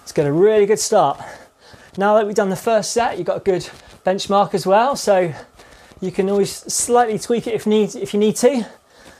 Let's 0.00 0.12
get 0.12 0.26
a 0.26 0.32
really 0.32 0.66
good 0.66 0.78
start. 0.78 1.18
Now 1.96 2.14
that 2.16 2.26
we've 2.26 2.36
done 2.36 2.50
the 2.50 2.56
first 2.56 2.92
set, 2.92 3.18
you've 3.18 3.26
got 3.26 3.38
a 3.38 3.40
good 3.40 3.68
benchmark 4.04 4.54
as 4.54 4.66
well. 4.66 4.96
So 4.96 5.34
you 6.00 6.12
can 6.12 6.30
always 6.30 6.50
slightly 6.50 7.18
tweak 7.18 7.46
it 7.46 7.54
if 7.54 7.66
need 7.66 7.94
if 7.94 8.14
you 8.14 8.20
need 8.20 8.36
to. 8.36 8.66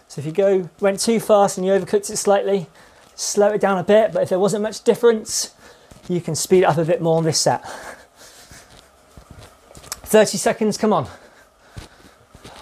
So 0.09 0.21
if 0.21 0.27
you 0.27 0.33
go 0.33 0.69
went 0.81 1.01
too 1.01 1.21
fast 1.21 1.59
and 1.59 1.67
you 1.67 1.73
overcooked 1.73 2.11
it 2.11 2.17
slightly, 2.17 2.67
slow 3.15 3.49
it 3.49 3.61
down 3.61 3.79
a 3.79 3.85
bit. 3.85 4.13
But 4.13 4.23
if 4.23 4.29
there 4.29 4.39
wasn't 4.39 4.63
much 4.63 4.83
difference, 4.83 5.55
you 6.09 6.21
can 6.21 6.35
speed 6.35 6.63
it 6.63 6.65
up 6.65 6.79
a 6.79 6.85
bit 6.85 7.01
more 7.01 7.17
on 7.17 7.25
this 7.25 7.39
set. 7.41 7.65
30 10.11 10.39
seconds, 10.39 10.77
come 10.77 10.93
on. 10.93 11.09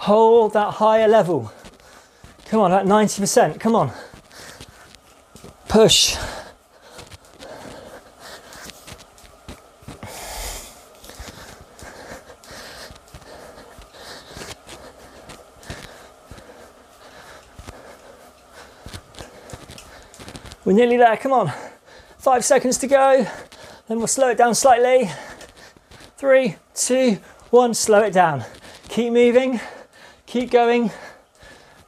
Hold 0.01 0.53
that 0.53 0.75
higher 0.75 1.07
level. 1.07 1.51
Come 2.45 2.59
on, 2.61 2.71
at 2.71 2.85
90%, 2.85 3.59
come 3.59 3.75
on. 3.75 3.91
Push. 5.67 6.15
We're 20.69 20.75
nearly 20.75 20.97
there, 20.97 21.17
come 21.17 21.33
on. 21.33 21.51
Five 22.19 22.45
seconds 22.45 22.77
to 22.77 22.85
go. 22.85 23.25
Then 23.87 23.97
we'll 23.97 24.05
slow 24.05 24.29
it 24.29 24.37
down 24.37 24.53
slightly. 24.53 25.09
Three, 26.15 26.57
two, 26.75 27.17
one, 27.49 27.73
slow 27.73 28.01
it 28.01 28.13
down. 28.13 28.45
Keep 28.87 29.13
moving, 29.13 29.59
keep 30.27 30.51
going. 30.51 30.91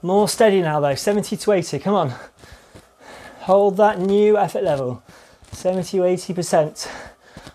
More 0.02 0.28
steady 0.28 0.64
now 0.64 0.80
though, 0.80 0.96
70 0.96 1.38
to 1.38 1.52
80, 1.52 1.78
come 1.78 1.94
on. 1.94 2.16
Hold 3.42 3.78
that 3.78 4.00
new 4.00 4.36
effort 4.36 4.64
level, 4.64 5.04
70 5.52 6.00
to 6.00 6.34
80% 6.34 6.90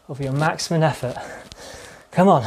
of 0.06 0.20
your 0.20 0.32
maximum 0.32 0.84
effort. 0.84 1.16
Come 2.12 2.28
on. 2.28 2.46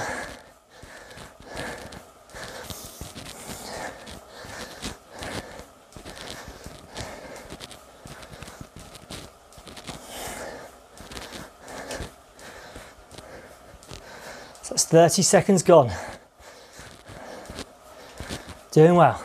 So 14.69 14.75
that's 14.75 14.85
30 15.15 15.23
seconds 15.23 15.63
gone. 15.63 15.91
Doing 18.71 18.93
well. 18.93 19.19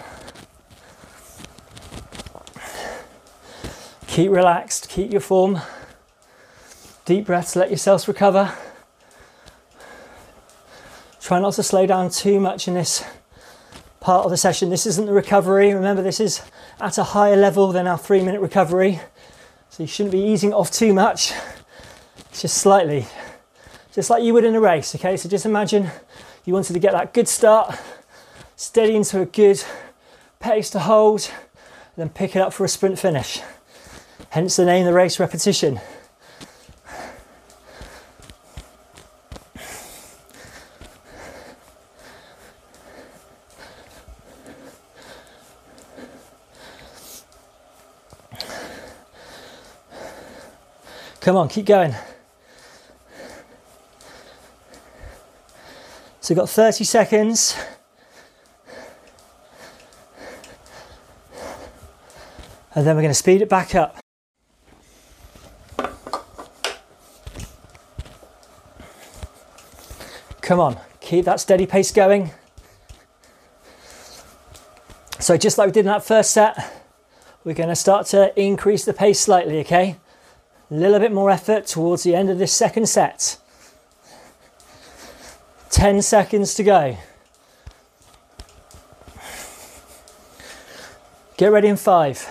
Keep 4.07 4.31
relaxed, 4.31 4.89
keep 4.89 5.13
your 5.13 5.21
form. 5.21 5.61
Deep 7.05 7.27
breaths, 7.27 7.57
let 7.57 7.69
yourselves 7.69 8.09
recover. 8.09 8.55
Try 11.21 11.41
not 11.41 11.53
to 11.55 11.63
slow 11.63 11.85
down 11.85 12.09
too 12.09 12.41
much 12.41 12.67
in 12.67 12.73
this 12.73 13.05
part 14.01 14.25
of 14.25 14.31
the 14.31 14.39
session. 14.39 14.71
This 14.71 14.87
isn't 14.87 15.05
the 15.05 15.13
recovery. 15.13 15.75
Remember, 15.75 16.01
this 16.01 16.21
is 16.21 16.41
at 16.81 16.97
a 16.97 17.05
higher 17.05 17.37
level 17.37 17.71
than 17.71 17.87
our 17.87 17.99
three 17.99 18.23
minute 18.23 18.41
recovery. 18.41 18.99
So 19.69 19.83
you 19.83 19.89
shouldn't 19.89 20.13
be 20.13 20.25
easing 20.25 20.55
off 20.55 20.71
too 20.71 20.95
much. 20.95 21.35
It's 22.31 22.41
just 22.41 22.57
slightly, 22.57 23.07
just 23.95 24.11
like 24.11 24.25
you 24.25 24.35
would 24.35 24.45
in 24.45 24.55
a 24.57 24.61
race. 24.61 24.95
Okay, 24.97 25.17
so 25.17 25.29
just 25.29 25.47
imagine 25.47 25.89
you 26.45 26.53
wanted 26.53 26.73
to 26.73 26.81
get 26.81 26.93
that 26.93 27.15
good 27.15 27.29
start, 27.29 27.79
steady 28.57 28.97
into 28.97 29.21
a 29.21 29.27
good 29.27 29.63
pace 30.41 30.69
to 30.71 30.81
hold, 30.81 31.31
then 31.97 32.09
pick 32.09 32.35
it 32.35 32.41
up 32.41 32.53
for 32.53 32.65
a 32.65 32.69
sprint 32.69 32.99
finish. 32.99 33.41
Hence 34.31 34.57
the 34.57 34.65
name 34.65 34.85
the 34.85 34.93
race 34.93 35.21
repetition. 35.21 35.81
Come 51.21 51.37
on, 51.37 51.49
keep 51.49 51.65
going. 51.65 51.95
So 56.25 56.33
we've 56.33 56.39
got 56.39 56.49
30 56.49 56.85
seconds. 56.85 57.55
And 62.75 62.87
then 62.87 62.97
we're 62.97 63.03
going 63.03 63.11
to 63.11 63.15
speed 63.15 63.43
it 63.43 63.51
back 63.51 63.75
up. 63.75 63.99
Come 70.41 70.61
on, 70.61 70.79
keep 71.01 71.27
that 71.27 71.41
steady 71.41 71.67
pace 71.67 71.93
going. 71.93 72.31
So 75.19 75.37
just 75.37 75.59
like 75.59 75.67
we 75.67 75.73
did 75.73 75.81
in 75.81 75.87
that 75.89 76.07
first 76.07 76.31
set, 76.31 76.89
we're 77.45 77.53
going 77.53 77.69
to 77.69 77.77
start 77.77 78.07
to 78.07 78.33
increase 78.41 78.87
the 78.87 78.95
pace 78.95 79.21
slightly, 79.21 79.61
okay? 79.61 79.97
A 80.71 80.75
little 80.75 81.01
bit 81.01 81.13
more 81.13 81.31
effort 81.31 81.67
towards 81.67 82.03
the 82.03 82.15
end 82.15 82.31
of 82.31 82.39
this 82.39 82.55
second 82.55 82.89
set. 82.89 83.37
10 85.75 86.03
seconds 86.03 86.55
to 86.55 86.63
go. 86.63 86.97
Get 91.37 91.51
ready 91.51 91.67
in 91.67 91.77
five, 91.77 92.25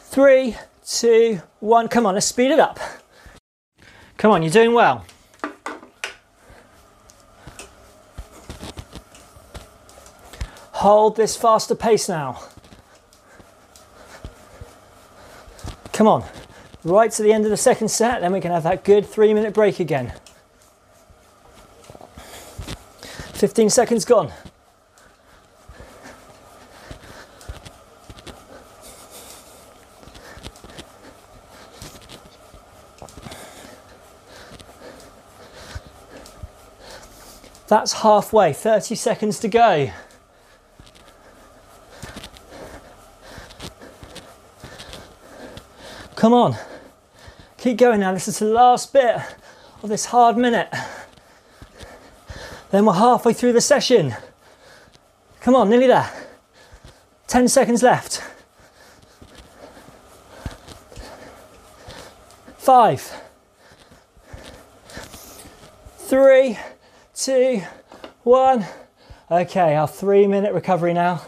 three, 0.00 0.56
two, 0.84 1.40
one. 1.60 1.86
Come 1.86 2.06
on, 2.06 2.14
let's 2.14 2.26
speed 2.26 2.50
it 2.50 2.58
up. 2.58 2.80
Come 4.16 4.32
on, 4.32 4.42
you're 4.42 4.50
doing 4.50 4.74
well. 4.74 5.06
Hold 10.72 11.16
this 11.16 11.36
faster 11.36 11.76
pace 11.76 12.08
now. 12.08 12.42
Come 15.92 16.08
on, 16.08 16.24
right 16.82 17.12
to 17.12 17.22
the 17.22 17.32
end 17.32 17.44
of 17.44 17.52
the 17.52 17.56
second 17.56 17.90
set, 17.90 18.22
then 18.22 18.32
we 18.32 18.40
can 18.40 18.50
have 18.50 18.64
that 18.64 18.82
good 18.82 19.06
three 19.06 19.32
minute 19.32 19.54
break 19.54 19.78
again. 19.78 20.14
15 23.38 23.70
seconds 23.70 24.04
gone. 24.04 24.32
That's 37.68 37.92
halfway, 37.92 38.52
30 38.52 38.96
seconds 38.96 39.38
to 39.38 39.48
go. 39.48 39.90
Come 46.16 46.32
on. 46.32 46.56
Keep 47.58 47.76
going 47.76 48.00
now. 48.00 48.12
This 48.12 48.26
is 48.26 48.40
the 48.40 48.46
last 48.46 48.92
bit 48.92 49.20
of 49.82 49.88
this 49.88 50.06
hard 50.06 50.36
minute. 50.36 50.68
Then 52.70 52.84
we're 52.84 52.94
halfway 52.94 53.32
through 53.32 53.54
the 53.54 53.60
session. 53.60 54.14
Come 55.40 55.54
on, 55.54 55.70
nearly 55.70 55.86
there. 55.86 56.10
10 57.26 57.48
seconds 57.48 57.82
left. 57.82 58.22
Five, 62.58 63.22
three, 65.96 66.58
two, 67.14 67.62
one. 68.24 68.66
Okay, 69.30 69.74
our 69.74 69.88
three 69.88 70.26
minute 70.26 70.52
recovery 70.52 70.92
now. 70.92 71.22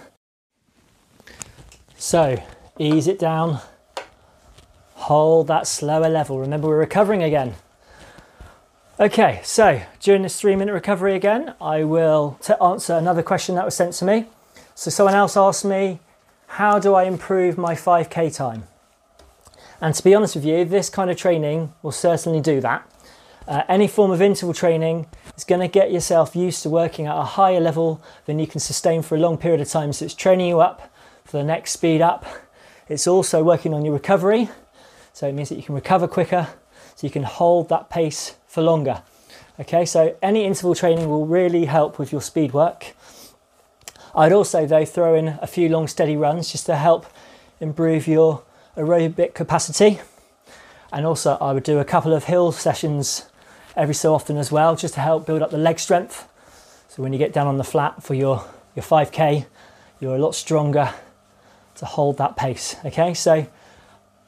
So 1.97 2.43
ease 2.79 3.07
it 3.07 3.19
down 3.19 3.61
hold 5.11 5.49
that 5.49 5.67
slower 5.67 6.09
level. 6.09 6.39
Remember, 6.39 6.69
we're 6.69 6.79
recovering 6.79 7.23
again. 7.25 7.55
Okay, 9.01 9.41
so 9.43 9.81
during 10.01 10.21
this 10.21 10.39
three 10.39 10.55
minute 10.55 10.75
recovery 10.75 11.15
again, 11.15 11.55
I 11.59 11.85
will 11.85 12.39
answer 12.61 12.93
another 12.93 13.23
question 13.23 13.55
that 13.55 13.65
was 13.65 13.75
sent 13.75 13.95
to 13.95 14.05
me. 14.05 14.27
So 14.75 14.91
someone 14.91 15.15
else 15.15 15.39
asked 15.39 15.65
me, 15.65 16.01
how 16.49 16.79
do 16.79 16.93
I 16.93 17.05
improve 17.05 17.57
my 17.57 17.75
5K 17.75 18.37
time? 18.37 18.65
And 19.81 19.95
to 19.95 20.05
be 20.05 20.15
honest 20.15 20.35
with 20.35 20.45
you, 20.45 20.67
this 20.67 20.91
kind 20.91 21.11
of 21.11 21.17
training 21.17 21.73
will 21.81 21.93
certainly 21.93 22.43
do 22.43 22.61
that. 22.61 22.87
Uh, 23.49 23.63
any 23.71 23.89
form 23.89 24.11
of 24.11 24.21
interval 24.21 24.53
training 24.53 25.07
is 25.35 25.45
going 25.45 25.63
to 25.63 25.69
get 25.69 25.91
yourself 25.91 26.37
used 26.37 26.63
to 26.65 26.69
working 26.69 27.07
at 27.07 27.17
a 27.17 27.25
higher 27.25 27.59
level 27.59 28.03
than 28.27 28.39
you 28.39 28.47
can 28.47 28.61
sustain 28.61 29.01
for 29.01 29.17
a 29.17 29.19
long 29.19 29.39
period 29.39 29.63
of 29.63 29.69
time. 29.71 29.95
So 29.95 30.05
it's 30.05 30.15
training 30.15 30.47
you 30.47 30.61
up 30.61 30.93
for 31.25 31.39
the 31.39 31.45
next 31.45 31.71
speed 31.71 32.03
up. 32.03 32.27
It's 32.87 33.07
also 33.07 33.43
working 33.43 33.73
on 33.73 33.83
your 33.83 33.95
recovery 33.95 34.51
so 35.15 35.27
it 35.27 35.33
means 35.33 35.49
that 35.49 35.57
you 35.57 35.63
can 35.63 35.75
recover 35.75 36.07
quicker, 36.07 36.49
so 36.97 37.07
you 37.07 37.11
can 37.11 37.23
hold 37.23 37.71
that 37.71 37.89
pace 37.89 38.37
for 38.51 38.63
longer. 38.63 39.01
Okay, 39.61 39.87
so 39.87 40.17
any 40.21 40.45
interval 40.45 40.75
training 40.75 41.09
will 41.09 41.25
really 41.25 41.67
help 41.67 42.01
with 42.01 42.11
your 42.11 42.21
speed 42.21 42.53
work. 42.53 42.97
I'd 44.13 44.33
also 44.33 44.67
though 44.67 44.85
throw 44.85 45.15
in 45.15 45.39
a 45.41 45.47
few 45.47 45.69
long 45.69 45.87
steady 45.87 46.17
runs 46.17 46.51
just 46.51 46.67
to 46.67 46.75
help 46.75 47.07
improve 47.61 48.09
your 48.09 48.43
aerobic 48.77 49.35
capacity. 49.35 50.01
And 50.93 51.07
also 51.07 51.39
I 51.41 51.53
would 51.53 51.63
do 51.63 51.79
a 51.79 51.85
couple 51.85 52.13
of 52.13 52.25
hill 52.25 52.51
sessions 52.51 53.29
every 53.77 53.95
so 53.95 54.15
often 54.15 54.37
as 54.37 54.51
well, 54.51 54.75
just 54.75 54.95
to 54.95 55.01
help 55.01 55.27
build 55.27 55.43
up 55.43 55.53
the 55.53 55.59
leg 55.59 55.79
strength. 55.79 56.27
So 56.89 57.05
when 57.05 57.13
you 57.13 57.21
get 57.21 57.33
down 57.33 57.47
on 57.47 57.57
the 57.57 57.63
flat 57.63 58.03
for 58.03 58.15
your, 58.15 58.45
your 58.75 58.83
5K, 58.83 59.47
you're 60.01 60.17
a 60.17 60.19
lot 60.19 60.35
stronger 60.35 60.93
to 61.77 61.85
hold 61.85 62.19
that 62.19 62.35
pace. 62.35 62.75
Okay, 62.85 63.15
so 63.15 63.47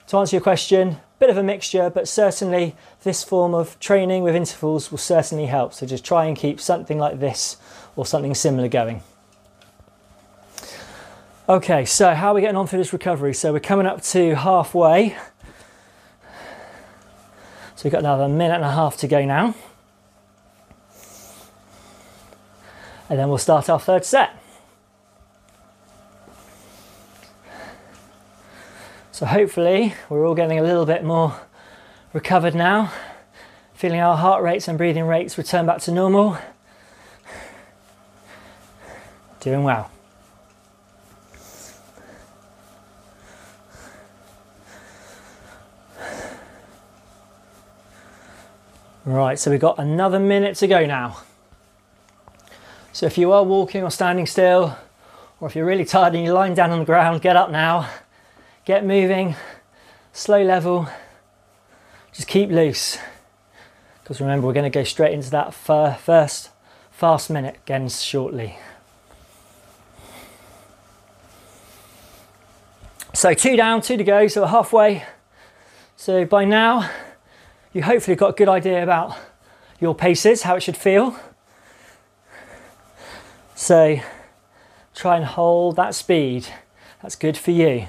to 0.07 0.17
answer 0.17 0.37
your 0.37 0.43
question, 0.43 0.99
bit 1.23 1.31
of 1.31 1.37
a 1.37 1.43
mixture, 1.45 1.88
but 1.88 2.09
certainly 2.09 2.75
this 3.05 3.23
form 3.23 3.55
of 3.55 3.79
training 3.79 4.25
with 4.25 4.35
intervals 4.35 4.91
will 4.91 4.99
certainly 4.99 5.47
help. 5.47 5.73
So 5.73 5.87
just 5.87 6.05
try 6.05 6.25
and 6.25 6.37
keep 6.37 6.61
something 6.61 6.99
like 6.99 7.21
this 7.21 7.59
or 7.95 8.05
something 8.05 8.35
similar 8.35 8.67
going. 8.67 9.05
Okay, 11.49 11.85
so 11.85 12.12
how 12.12 12.33
are 12.33 12.35
we 12.35 12.41
getting 12.41 12.57
on 12.57 12.67
for 12.67 12.76
this 12.76 12.93
recovery? 12.93 13.35
So 13.35 13.52
we're 13.52 13.61
coming 13.61 13.87
up 13.87 14.02
to 14.02 14.35
halfway. 14.35 15.11
So 17.76 17.85
we've 17.85 17.93
got 17.93 18.00
another 18.00 18.26
minute 18.26 18.57
and 18.57 18.64
a 18.64 18.73
half 18.73 18.97
to 18.97 19.07
go 19.07 19.25
now. 19.25 19.55
And 23.09 23.17
then 23.17 23.29
we'll 23.29 23.38
start 23.38 23.71
our 23.71 23.79
third 23.79 24.05
set. 24.05 24.41
So 29.23 29.26
hopefully 29.26 29.95
we're 30.09 30.26
all 30.26 30.35
getting 30.35 30.59
a 30.59 30.64
little 30.64 30.85
bit 30.85 31.05
more 31.05 31.33
recovered 32.12 32.57
now, 32.57 32.93
feeling 33.73 34.00
our 34.00 34.17
heart 34.17 34.43
rates 34.43 34.67
and 34.67 34.76
breathing 34.76 35.05
rates 35.05 35.38
return 35.38 35.64
back 35.64 35.79
to 35.83 35.93
normal. 35.93 36.37
Doing 39.38 39.62
well. 39.62 39.93
Right, 49.05 49.38
so 49.38 49.52
we've 49.52 49.61
got 49.61 49.79
another 49.79 50.19
minute 50.19 50.57
to 50.57 50.67
go 50.67 50.85
now. 50.85 51.19
So 52.93 53.07
if 53.07 53.17
you 53.17 53.31
are 53.31 53.45
walking 53.45 53.85
or 53.85 53.91
standing 53.93 54.26
still, 54.26 54.76
or 55.38 55.47
if 55.47 55.55
you're 55.55 55.64
really 55.64 55.85
tired 55.85 56.17
and 56.17 56.25
you're 56.25 56.35
lying 56.35 56.55
down 56.55 56.73
on 56.73 56.81
the 56.81 56.85
ground, 56.85 57.23
get 57.23 57.37
up 57.37 57.52
now, 57.52 57.88
get 58.64 58.85
moving, 58.85 59.37
slow 60.12 60.42
level, 60.42 60.88
just 62.12 62.28
keep 62.28 62.50
loose. 62.50 62.99
Because 64.02 64.21
remember, 64.21 64.47
we're 64.47 64.52
going 64.52 64.71
to 64.71 64.78
go 64.78 64.85
straight 64.85 65.12
into 65.12 65.31
that 65.31 65.54
first 65.54 66.50
fast 66.90 67.31
minute 67.31 67.57
again 67.64 67.88
shortly. 67.88 68.59
So 73.14 73.35
two 73.35 73.57
down, 73.57 73.83
two 73.83 73.97
to 73.97 74.04
go, 74.04 74.26
so 74.26 74.42
we're 74.42 74.49
halfway. 74.49 75.04
So 75.97 76.25
by 76.25 76.45
now, 76.45 76.90
you 77.73 77.83
hopefully 77.83 78.16
got 78.16 78.31
a 78.31 78.33
good 78.33 78.49
idea 78.49 78.83
about 78.83 79.16
your 79.81 79.95
paces, 79.95 80.42
how 80.42 80.57
it 80.57 80.62
should 80.62 80.76
feel. 80.76 81.16
So 83.54 84.00
try 84.95 85.16
and 85.16 85.25
hold 85.25 85.76
that 85.76 85.95
speed. 85.95 86.47
That's 87.02 87.16
good 87.16 87.37
for 87.37 87.50
you. 87.50 87.87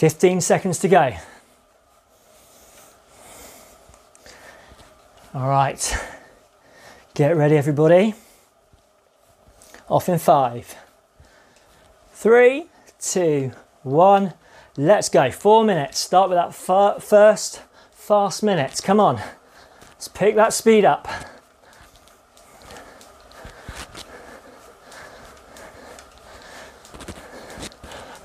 Fifteen 0.00 0.40
seconds 0.40 0.78
to 0.78 0.88
go. 0.88 1.12
All 5.34 5.46
right, 5.46 5.98
get 7.12 7.36
ready, 7.36 7.58
everybody. 7.58 8.14
Off 9.90 10.08
in 10.08 10.18
five, 10.18 10.74
three, 12.14 12.68
two, 12.98 13.52
one. 13.82 14.32
Let's 14.74 15.10
go. 15.10 15.30
Four 15.30 15.64
minutes. 15.64 15.98
Start 15.98 16.30
with 16.30 16.38
that 16.38 16.54
first 16.54 17.60
fast 17.92 18.42
minutes. 18.42 18.80
Come 18.80 19.00
on. 19.00 19.20
Let's 19.90 20.08
pick 20.08 20.34
that 20.34 20.54
speed 20.54 20.86
up. 20.86 21.08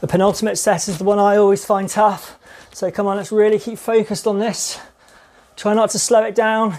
The 0.06 0.12
penultimate 0.12 0.60
set 0.60 0.88
is 0.88 1.00
the 1.00 1.04
one 1.04 1.18
I 1.18 1.36
always 1.36 1.66
find 1.66 1.90
tough. 1.90 2.38
So 2.72 2.92
come 2.92 3.08
on, 3.08 3.18
let's 3.18 3.32
really 3.32 3.58
keep 3.58 3.80
focused 3.80 4.28
on 4.28 4.38
this. 4.38 4.80
Try 5.56 5.74
not 5.74 5.90
to 5.90 5.98
slow 5.98 6.22
it 6.22 6.36
down. 6.36 6.78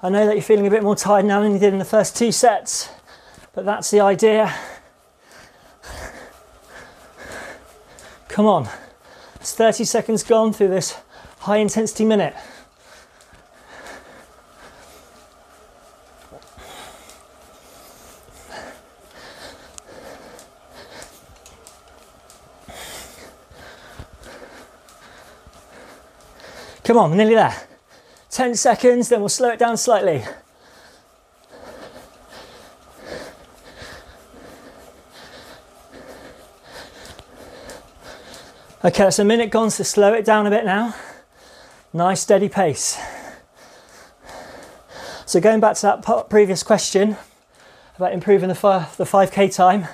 I 0.00 0.08
know 0.08 0.24
that 0.24 0.36
you're 0.36 0.42
feeling 0.44 0.68
a 0.68 0.70
bit 0.70 0.84
more 0.84 0.94
tired 0.94 1.24
now 1.24 1.42
than 1.42 1.54
you 1.54 1.58
did 1.58 1.72
in 1.72 1.80
the 1.80 1.84
first 1.84 2.16
two 2.16 2.30
sets. 2.30 2.90
But 3.54 3.64
that's 3.64 3.90
the 3.90 3.98
idea. 3.98 4.54
Come 8.28 8.46
on. 8.46 8.68
It's 9.40 9.52
30 9.56 9.82
seconds 9.82 10.22
gone 10.22 10.52
through 10.52 10.68
this 10.68 10.96
high 11.40 11.56
intensity 11.56 12.04
minute. 12.04 12.36
Come 26.88 26.96
on, 26.96 27.10
we're 27.10 27.16
nearly 27.18 27.34
there. 27.34 27.54
10 28.30 28.54
seconds, 28.54 29.10
then 29.10 29.20
we'll 29.20 29.28
slow 29.28 29.50
it 29.50 29.58
down 29.58 29.76
slightly. 29.76 30.24
Okay, 38.82 39.02
that's 39.02 39.18
a 39.18 39.24
minute 39.26 39.50
gone, 39.50 39.68
so 39.68 39.82
slow 39.82 40.14
it 40.14 40.24
down 40.24 40.46
a 40.46 40.50
bit 40.50 40.64
now. 40.64 40.94
Nice 41.92 42.22
steady 42.22 42.48
pace. 42.48 42.98
So 45.26 45.42
going 45.42 45.60
back 45.60 45.76
to 45.76 45.82
that 45.82 46.30
previous 46.30 46.62
question 46.62 47.18
about 47.98 48.14
improving 48.14 48.48
the, 48.48 48.54
the 48.54 49.04
5k 49.04 49.54
time. 49.54 49.88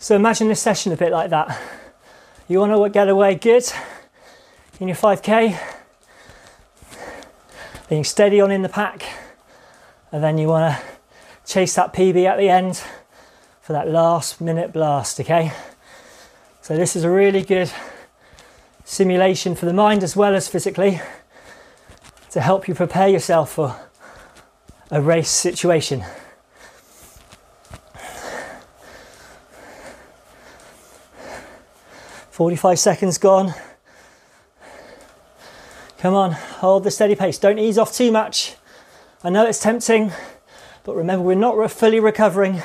So 0.00 0.16
imagine 0.16 0.48
this 0.48 0.60
session 0.60 0.90
a 0.90 0.96
bit 0.96 1.12
like 1.12 1.30
that. 1.30 1.56
You 2.48 2.58
want 2.58 2.72
to 2.72 2.90
get 2.90 3.08
away 3.08 3.36
good 3.36 3.62
in 4.80 4.86
your 4.86 4.96
5k, 4.96 5.58
being 7.88 8.04
steady 8.04 8.40
on 8.40 8.52
in 8.52 8.62
the 8.62 8.68
pack, 8.68 9.04
and 10.12 10.22
then 10.22 10.38
you 10.38 10.46
want 10.46 10.72
to 10.72 10.82
chase 11.52 11.74
that 11.74 11.92
PB 11.92 12.24
at 12.26 12.38
the 12.38 12.48
end 12.48 12.80
for 13.60 13.72
that 13.72 13.88
last 13.88 14.40
minute 14.40 14.72
blast, 14.72 15.18
okay? 15.18 15.52
So 16.62 16.76
this 16.76 16.94
is 16.94 17.02
a 17.02 17.10
really 17.10 17.42
good 17.42 17.72
simulation 18.84 19.56
for 19.56 19.66
the 19.66 19.72
mind 19.72 20.04
as 20.04 20.14
well 20.14 20.34
as 20.36 20.46
physically 20.46 21.00
to 22.30 22.40
help 22.40 22.68
you 22.68 22.74
prepare 22.74 23.08
yourself 23.08 23.52
for 23.52 23.74
a 24.92 25.02
race 25.02 25.30
situation. 25.30 26.04
Forty-five 32.30 32.78
seconds 32.78 33.18
gone. 33.18 33.52
Come 35.98 36.14
on, 36.14 36.30
hold 36.30 36.84
the 36.84 36.92
steady 36.92 37.16
pace. 37.16 37.38
Don't 37.38 37.58
ease 37.58 37.76
off 37.76 37.92
too 37.92 38.12
much. 38.12 38.54
I 39.24 39.30
know 39.30 39.44
it's 39.44 39.58
tempting, 39.58 40.12
but 40.84 40.94
remember 40.94 41.24
we're 41.24 41.34
not 41.34 41.72
fully 41.72 41.98
recovering. 41.98 42.62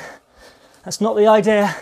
That's 0.84 1.00
not 1.00 1.16
the 1.16 1.26
idea. 1.26 1.74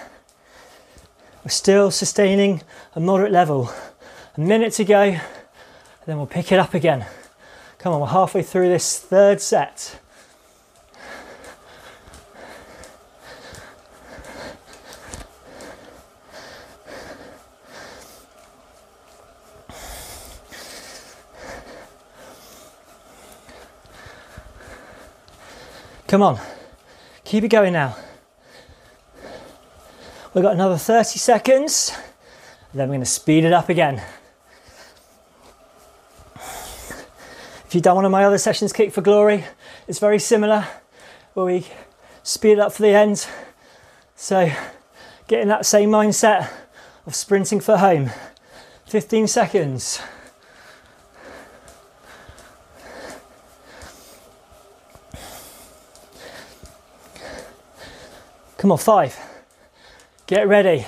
We're 1.45 1.51
still 1.51 1.91
sustaining 1.91 2.63
a 2.95 3.01
moderate 3.01 3.33
level. 3.33 3.71
A 4.35 4.41
minute 4.41 4.73
to 4.75 4.85
go, 4.87 5.19
then 6.07 6.17
we'll 6.17 6.27
pick 6.27 6.53
it 6.53 6.59
up 6.59 6.73
again. 6.73 7.05
Come 7.77 7.93
on, 7.93 8.01
we're 8.01 8.07
halfway 8.07 8.43
through 8.43 8.71
this 8.71 8.99
third 8.99 9.43
set. 9.43 10.01
Come 26.13 26.21
on, 26.21 26.39
keep 27.25 27.43
it 27.43 27.49
going 27.49 27.73
now. 27.73 27.97
We've 30.35 30.45
got 30.45 30.53
another 30.53 30.77
30 30.77 31.19
seconds, 31.19 31.97
then 32.75 32.87
we're 32.91 32.97
going 32.97 33.01
to 33.01 33.07
speed 33.07 33.45
it 33.45 33.53
up 33.55 33.71
again. 33.71 34.03
If 36.37 37.69
you've 37.71 37.83
done 37.83 37.97
one 37.97 38.05
of 38.05 38.13
my 38.13 38.25
other 38.25 38.37
sessions, 38.37 38.75
Kick 38.75 38.93
for 38.93 39.01
Glory, 39.01 39.47
it's 39.89 40.01
very 40.01 40.19
similar, 40.19 40.69
where 41.33 41.47
we 41.47 41.67
speed 42.23 42.53
it 42.53 42.59
up 42.59 42.75
for 42.75 42.83
the 42.83 42.91
end. 42.91 43.27
So 44.15 44.53
getting 45.29 45.49
that 45.49 45.65
same 45.65 45.89
mindset 45.89 46.53
of 47.07 47.15
sprinting 47.15 47.61
for 47.61 47.79
home. 47.79 48.11
15 48.85 49.29
seconds. 49.29 50.03
Come 58.63 58.71
on, 58.71 58.79
five. 58.79 59.19
Get 60.29 60.47
ready. 60.47 60.87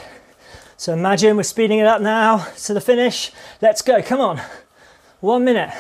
So 0.77 0.93
imagine 0.93 1.37
we're 1.37 1.43
speeding 1.43 1.81
it 1.81 1.89
up 1.89 2.01
now 2.01 2.47
to 2.67 2.73
the 2.73 2.81
finish. 2.81 3.33
Let's 3.61 3.83
go, 3.83 4.01
come 4.01 4.21
on. 4.21 4.41
One 5.19 5.43
minute. 5.43 5.75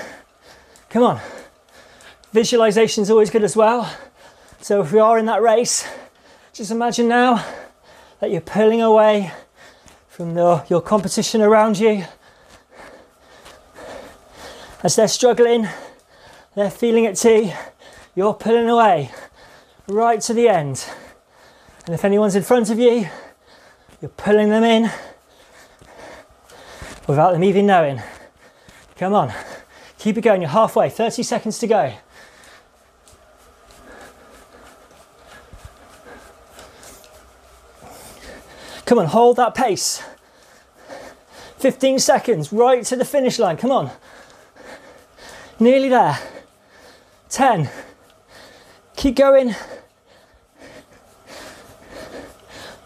Come 0.90 1.04
on. 1.04 1.20
Visualization 2.32 3.02
is 3.02 3.12
always 3.12 3.30
good 3.30 3.44
as 3.44 3.54
well. 3.54 3.96
So 4.60 4.82
if 4.82 4.90
we 4.90 4.98
are 4.98 5.20
in 5.20 5.26
that 5.26 5.40
race, 5.40 5.88
just 6.52 6.72
imagine 6.72 7.06
now 7.06 7.46
that 8.18 8.32
you're 8.32 8.40
pulling 8.40 8.82
away 8.82 9.30
from 10.08 10.34
the, 10.34 10.64
your 10.68 10.80
competition 10.80 11.42
around 11.42 11.78
you. 11.78 12.06
As 14.82 14.96
they're 14.96 15.06
struggling, 15.06 15.68
they're 16.56 16.72
feeling 16.72 17.04
it 17.04 17.14
too. 17.14 17.52
You're 18.16 18.34
pulling 18.34 18.68
away 18.68 19.12
right 19.86 20.20
to 20.22 20.34
the 20.34 20.48
end. 20.48 20.84
And 21.86 21.94
if 21.94 22.04
anyone's 22.04 22.34
in 22.34 22.42
front 22.42 22.70
of 22.70 22.78
you, 22.78 23.08
you're 24.00 24.08
pulling 24.16 24.48
them 24.48 24.64
in 24.64 24.90
without 27.06 27.32
them 27.32 27.44
even 27.44 27.66
knowing. 27.66 28.00
Come 28.96 29.14
on, 29.14 29.32
keep 29.98 30.16
it 30.16 30.22
going. 30.22 30.40
You're 30.40 30.50
halfway, 30.50 30.88
30 30.88 31.22
seconds 31.22 31.58
to 31.58 31.66
go. 31.66 31.92
Come 38.86 38.98
on, 38.98 39.06
hold 39.06 39.36
that 39.36 39.54
pace. 39.54 40.02
15 41.58 41.98
seconds, 41.98 42.52
right 42.52 42.84
to 42.84 42.96
the 42.96 43.04
finish 43.04 43.38
line. 43.38 43.56
Come 43.56 43.70
on. 43.70 43.90
Nearly 45.58 45.88
there. 45.88 46.18
10. 47.30 47.70
Keep 48.96 49.16
going. 49.16 49.54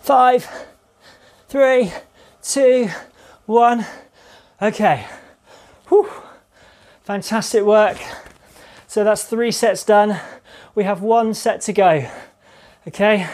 Five, 0.08 0.48
three, 1.48 1.92
two, 2.42 2.88
one. 3.44 3.84
Okay. 4.62 5.06
Whew. 5.88 6.08
Fantastic 7.02 7.62
work. 7.62 7.98
So 8.86 9.04
that's 9.04 9.24
three 9.24 9.50
sets 9.52 9.84
done. 9.84 10.18
We 10.74 10.84
have 10.84 11.02
one 11.02 11.34
set 11.34 11.60
to 11.60 11.74
go. 11.74 12.08
Okay. 12.86 13.28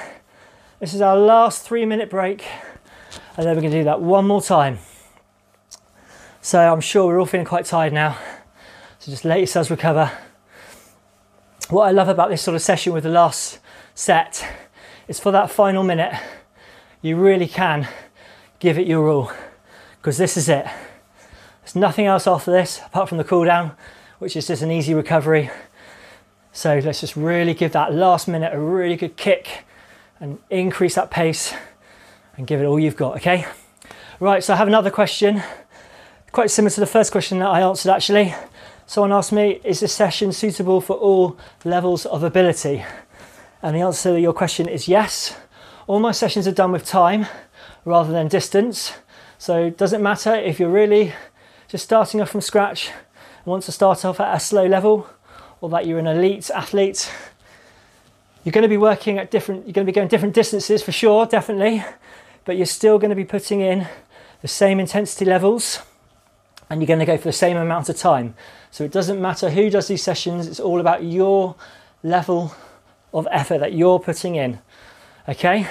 This 0.80 0.94
is 0.94 1.00
our 1.00 1.16
last 1.16 1.62
three 1.64 1.84
minute 1.84 2.10
break. 2.10 2.44
And 3.36 3.46
then 3.46 3.54
we're 3.54 3.62
going 3.62 3.72
to 3.72 3.78
do 3.78 3.84
that 3.84 4.00
one 4.00 4.26
more 4.26 4.42
time. 4.42 4.78
So 6.42 6.58
I'm 6.58 6.80
sure 6.80 7.06
we're 7.06 7.20
all 7.20 7.26
feeling 7.26 7.46
quite 7.46 7.66
tired 7.66 7.92
now. 7.92 8.18
So 8.98 9.12
just 9.12 9.24
let 9.24 9.38
yourselves 9.38 9.70
recover. 9.70 10.10
What 11.70 11.84
I 11.84 11.92
love 11.92 12.08
about 12.08 12.30
this 12.30 12.42
sort 12.42 12.56
of 12.56 12.62
session 12.62 12.92
with 12.92 13.04
the 13.04 13.10
last 13.10 13.60
set 13.94 14.44
is 15.06 15.20
for 15.20 15.30
that 15.30 15.52
final 15.52 15.84
minute, 15.84 16.20
you 17.04 17.16
really 17.16 17.46
can 17.46 17.86
give 18.60 18.78
it 18.78 18.86
your 18.86 19.10
all 19.10 19.30
because 19.98 20.16
this 20.16 20.38
is 20.38 20.48
it. 20.48 20.64
There's 21.60 21.76
nothing 21.76 22.06
else 22.06 22.26
after 22.26 22.50
this 22.50 22.80
apart 22.86 23.10
from 23.10 23.18
the 23.18 23.24
cool 23.24 23.44
down, 23.44 23.72
which 24.20 24.36
is 24.36 24.46
just 24.46 24.62
an 24.62 24.70
easy 24.70 24.94
recovery. 24.94 25.50
So 26.52 26.78
let's 26.78 27.02
just 27.02 27.14
really 27.14 27.52
give 27.52 27.72
that 27.72 27.92
last 27.92 28.26
minute 28.26 28.54
a 28.54 28.58
really 28.58 28.96
good 28.96 29.18
kick 29.18 29.64
and 30.18 30.38
increase 30.48 30.94
that 30.94 31.10
pace 31.10 31.52
and 32.38 32.46
give 32.46 32.62
it 32.62 32.64
all 32.64 32.80
you've 32.80 32.96
got, 32.96 33.16
okay? 33.16 33.44
Right, 34.18 34.42
so 34.42 34.54
I 34.54 34.56
have 34.56 34.68
another 34.68 34.90
question, 34.90 35.42
quite 36.32 36.50
similar 36.50 36.70
to 36.70 36.80
the 36.80 36.86
first 36.86 37.12
question 37.12 37.38
that 37.40 37.48
I 37.48 37.60
answered 37.60 37.92
actually. 37.92 38.34
Someone 38.86 39.12
asked 39.12 39.32
me, 39.32 39.60
is 39.62 39.80
this 39.80 39.92
session 39.92 40.32
suitable 40.32 40.80
for 40.80 40.96
all 40.96 41.36
levels 41.66 42.06
of 42.06 42.22
ability? 42.22 42.82
And 43.60 43.76
the 43.76 43.80
answer 43.80 44.14
to 44.14 44.20
your 44.20 44.32
question 44.32 44.70
is 44.70 44.88
yes. 44.88 45.36
All 45.86 46.00
my 46.00 46.12
sessions 46.12 46.48
are 46.48 46.52
done 46.52 46.72
with 46.72 46.86
time 46.86 47.26
rather 47.84 48.10
than 48.10 48.28
distance. 48.28 48.94
So 49.36 49.66
it 49.66 49.76
doesn't 49.76 50.02
matter 50.02 50.34
if 50.34 50.58
you're 50.58 50.70
really 50.70 51.12
just 51.68 51.84
starting 51.84 52.22
off 52.22 52.30
from 52.30 52.40
scratch 52.40 52.88
and 52.88 53.46
want 53.46 53.64
to 53.64 53.72
start 53.72 54.02
off 54.02 54.18
at 54.18 54.34
a 54.34 54.40
slow 54.40 54.66
level 54.66 55.06
or 55.60 55.68
that 55.68 55.86
you're 55.86 55.98
an 55.98 56.06
elite 56.06 56.50
athlete. 56.50 57.12
You're 58.44 58.52
going 58.52 58.62
to 58.62 58.68
be 58.68 58.78
working 58.78 59.18
at 59.18 59.30
different, 59.30 59.66
you're 59.66 59.74
going 59.74 59.86
to 59.86 59.92
be 59.92 59.94
going 59.94 60.08
different 60.08 60.34
distances 60.34 60.82
for 60.82 60.92
sure, 60.92 61.26
definitely, 61.26 61.84
but 62.46 62.56
you're 62.56 62.64
still 62.64 62.98
going 62.98 63.10
to 63.10 63.16
be 63.16 63.24
putting 63.24 63.60
in 63.60 63.86
the 64.40 64.48
same 64.48 64.80
intensity 64.80 65.26
levels 65.26 65.82
and 66.70 66.80
you're 66.80 66.86
going 66.86 66.98
to 66.98 67.04
go 67.04 67.18
for 67.18 67.24
the 67.24 67.32
same 67.32 67.58
amount 67.58 67.90
of 67.90 67.96
time. 67.98 68.34
So 68.70 68.84
it 68.84 68.90
doesn't 68.90 69.20
matter 69.20 69.50
who 69.50 69.68
does 69.68 69.88
these 69.88 70.02
sessions, 70.02 70.46
it's 70.46 70.60
all 70.60 70.80
about 70.80 71.04
your 71.04 71.56
level 72.02 72.54
of 73.12 73.28
effort 73.30 73.58
that 73.58 73.74
you're 73.74 73.98
putting 73.98 74.36
in. 74.36 74.60
Okay? 75.28 75.66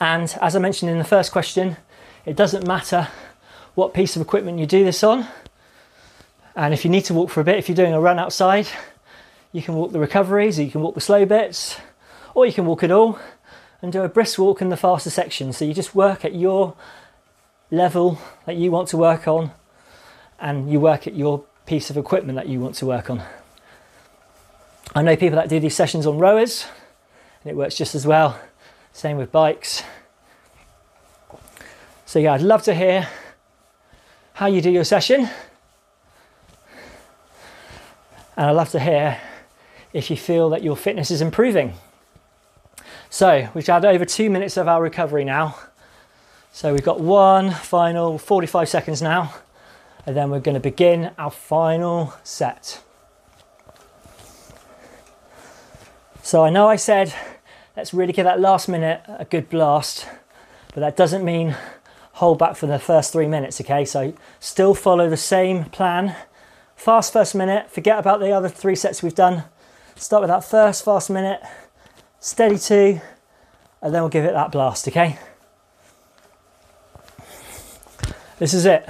And 0.00 0.36
as 0.40 0.54
I 0.54 0.58
mentioned 0.58 0.90
in 0.90 0.98
the 0.98 1.04
first 1.04 1.32
question, 1.32 1.76
it 2.24 2.36
doesn't 2.36 2.66
matter 2.66 3.08
what 3.74 3.94
piece 3.94 4.16
of 4.16 4.22
equipment 4.22 4.58
you 4.58 4.66
do 4.66 4.84
this 4.84 5.02
on. 5.02 5.26
And 6.54 6.72
if 6.72 6.84
you 6.84 6.90
need 6.90 7.04
to 7.06 7.14
walk 7.14 7.30
for 7.30 7.40
a 7.40 7.44
bit, 7.44 7.56
if 7.56 7.68
you're 7.68 7.76
doing 7.76 7.92
a 7.92 8.00
run 8.00 8.18
outside, 8.18 8.66
you 9.52 9.62
can 9.62 9.74
walk 9.74 9.92
the 9.92 9.98
recoveries, 9.98 10.58
or 10.58 10.62
you 10.62 10.70
can 10.70 10.82
walk 10.82 10.94
the 10.94 11.00
slow 11.00 11.24
bits, 11.24 11.78
or 12.34 12.46
you 12.46 12.52
can 12.52 12.66
walk 12.66 12.82
it 12.82 12.90
all 12.90 13.18
and 13.82 13.92
do 13.92 14.02
a 14.02 14.08
brisk 14.08 14.38
walk 14.38 14.60
in 14.60 14.68
the 14.68 14.76
faster 14.76 15.10
section. 15.10 15.52
So 15.52 15.64
you 15.64 15.74
just 15.74 15.94
work 15.94 16.24
at 16.24 16.34
your 16.34 16.74
level 17.70 18.18
that 18.46 18.56
you 18.56 18.70
want 18.70 18.88
to 18.88 18.96
work 18.96 19.26
on 19.26 19.50
and 20.38 20.70
you 20.70 20.80
work 20.80 21.06
at 21.06 21.14
your 21.14 21.44
piece 21.66 21.90
of 21.90 21.96
equipment 21.96 22.36
that 22.36 22.48
you 22.48 22.60
want 22.60 22.74
to 22.76 22.86
work 22.86 23.10
on. 23.10 23.22
I 24.94 25.02
know 25.02 25.16
people 25.16 25.36
that 25.36 25.48
do 25.48 25.60
these 25.60 25.74
sessions 25.74 26.06
on 26.06 26.18
rowers 26.18 26.66
and 27.46 27.52
it 27.52 27.56
works 27.56 27.76
just 27.76 27.94
as 27.94 28.04
well. 28.04 28.36
Same 28.92 29.18
with 29.18 29.30
bikes. 29.30 29.84
So 32.04 32.18
yeah, 32.18 32.32
I'd 32.32 32.42
love 32.42 32.64
to 32.64 32.74
hear 32.74 33.08
how 34.32 34.46
you 34.46 34.60
do 34.60 34.68
your 34.68 34.82
session. 34.82 35.28
And 38.36 38.50
I'd 38.50 38.50
love 38.50 38.70
to 38.70 38.80
hear 38.80 39.20
if 39.92 40.10
you 40.10 40.16
feel 40.16 40.50
that 40.50 40.64
your 40.64 40.76
fitness 40.76 41.12
is 41.12 41.20
improving. 41.20 41.74
So 43.10 43.48
we've 43.54 43.64
had 43.64 43.84
over 43.84 44.04
two 44.04 44.28
minutes 44.28 44.56
of 44.56 44.66
our 44.66 44.82
recovery 44.82 45.24
now. 45.24 45.56
So 46.50 46.72
we've 46.72 46.82
got 46.82 46.98
one 46.98 47.52
final 47.52 48.18
45 48.18 48.68
seconds 48.68 49.00
now 49.00 49.32
and 50.04 50.16
then 50.16 50.30
we're 50.30 50.40
going 50.40 50.56
to 50.56 50.60
begin 50.60 51.12
our 51.16 51.30
final 51.30 52.12
set. 52.24 52.82
So 56.24 56.44
I 56.44 56.50
know 56.50 56.66
I 56.66 56.74
said 56.74 57.14
let's 57.76 57.92
really 57.92 58.12
give 58.12 58.24
that 58.24 58.40
last 58.40 58.68
minute 58.68 59.02
a 59.06 59.24
good 59.24 59.48
blast, 59.50 60.08
but 60.74 60.80
that 60.80 60.96
doesn't 60.96 61.24
mean 61.24 61.54
hold 62.12 62.38
back 62.38 62.56
for 62.56 62.66
the 62.66 62.78
first 62.78 63.12
three 63.12 63.26
minutes, 63.26 63.60
okay? 63.60 63.84
So 63.84 64.14
still 64.40 64.74
follow 64.74 65.10
the 65.10 65.16
same 65.16 65.64
plan. 65.66 66.16
Fast 66.74 67.12
first 67.12 67.34
minute, 67.34 67.70
forget 67.70 67.98
about 67.98 68.20
the 68.20 68.32
other 68.32 68.48
three 68.48 68.74
sets 68.74 69.02
we've 69.02 69.14
done. 69.14 69.44
Start 69.96 70.22
with 70.22 70.30
that 70.30 70.44
first 70.44 70.84
fast 70.84 71.10
minute, 71.10 71.42
steady 72.18 72.58
two, 72.58 73.00
and 73.82 73.94
then 73.94 74.02
we'll 74.02 74.08
give 74.08 74.24
it 74.24 74.32
that 74.32 74.52
blast, 74.52 74.88
okay? 74.88 75.18
This 78.38 78.52
is 78.54 78.66
it 78.66 78.86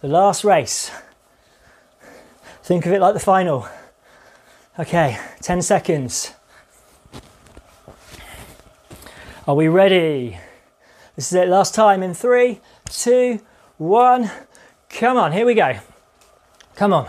the 0.00 0.08
last 0.08 0.44
race. 0.44 0.90
Think 2.62 2.84
of 2.86 2.92
it 2.92 3.00
like 3.00 3.14
the 3.14 3.20
final. 3.20 3.66
Okay, 4.78 5.18
10 5.40 5.62
seconds. 5.62 6.34
Are 9.48 9.54
we 9.54 9.66
ready? 9.66 10.36
This 11.16 11.32
is 11.32 11.32
it, 11.32 11.48
last 11.48 11.74
time 11.74 12.02
in 12.02 12.12
three, 12.12 12.60
two, 12.90 13.40
one. 13.78 14.30
Come 14.90 15.16
on, 15.16 15.32
here 15.32 15.46
we 15.46 15.54
go. 15.54 15.78
Come 16.76 16.92
on. 16.92 17.08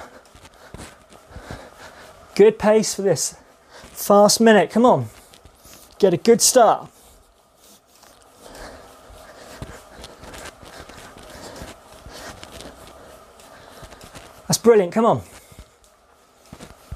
Good 2.35 2.57
pace 2.57 2.95
for 2.95 3.01
this 3.01 3.35
fast 3.91 4.39
minute. 4.39 4.71
Come 4.71 4.85
on. 4.85 5.07
Get 5.97 6.13
a 6.13 6.17
good 6.17 6.39
start. 6.39 6.89
That's 14.47 14.59
brilliant. 14.59 14.93
Come 14.93 15.05
on. 15.05 15.23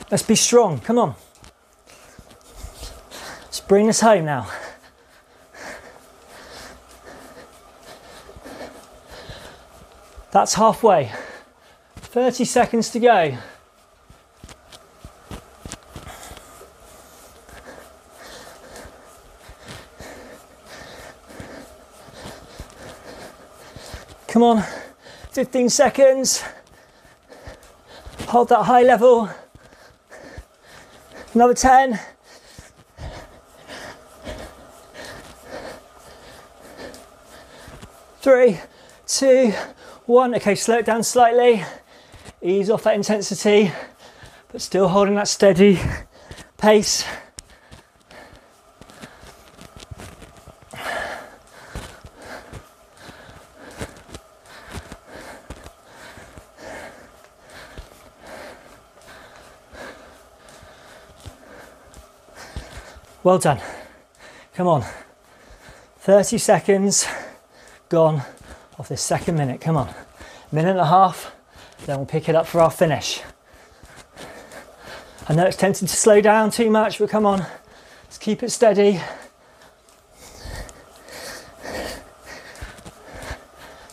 Let's 0.09 0.23
be 0.23 0.35
strong. 0.35 0.79
Come 0.79 0.97
on. 0.97 1.15
Let's 3.41 3.59
bring 3.59 3.87
this 3.87 3.99
home 3.99 4.23
now. 4.23 4.47
That's 10.33 10.55
halfway. 10.55 11.11
30 11.97 12.43
seconds 12.45 12.89
to 12.89 12.99
go. 12.99 13.37
Come 24.25 24.41
on, 24.41 24.63
15 25.33 25.69
seconds. 25.69 26.43
Hold 28.29 28.49
that 28.49 28.63
high 28.63 28.81
level. 28.81 29.29
Another 31.35 31.53
10. 31.53 31.99
Three, 38.21 38.59
two, 39.05 39.53
one. 40.05 40.35
Okay, 40.35 40.55
slow 40.55 40.77
it 40.79 40.85
down 40.85 41.03
slightly. 41.03 41.63
Ease 42.41 42.69
off 42.69 42.83
that 42.83 42.95
intensity, 42.95 43.71
but 44.51 44.61
still 44.61 44.87
holding 44.87 45.15
that 45.15 45.27
steady 45.27 45.79
pace. 46.57 47.05
Well 63.23 63.37
done. 63.37 63.61
Come 64.53 64.67
on. 64.67 64.83
30 65.99 66.37
seconds 66.37 67.07
gone 67.87 68.21
of 68.77 68.87
this 68.87 69.01
second 69.01 69.35
minute. 69.35 69.61
Come 69.61 69.77
on. 69.77 69.93
Minute 70.51 70.71
and 70.71 70.79
a 70.79 70.85
half, 70.85 71.33
then 71.85 71.97
we'll 71.97 72.05
pick 72.05 72.29
it 72.29 72.35
up 72.35 72.47
for 72.47 72.61
our 72.61 72.71
finish. 72.71 73.21
I 75.27 75.33
know 75.33 75.45
it's 75.45 75.57
tempting 75.57 75.87
to 75.87 75.95
slow 75.95 76.21
down 76.21 76.51
too 76.51 76.69
much, 76.69 76.99
but 76.99 77.09
come 77.09 77.25
on, 77.25 77.45
let's 78.03 78.17
keep 78.17 78.43
it 78.43 78.49
steady. 78.49 78.99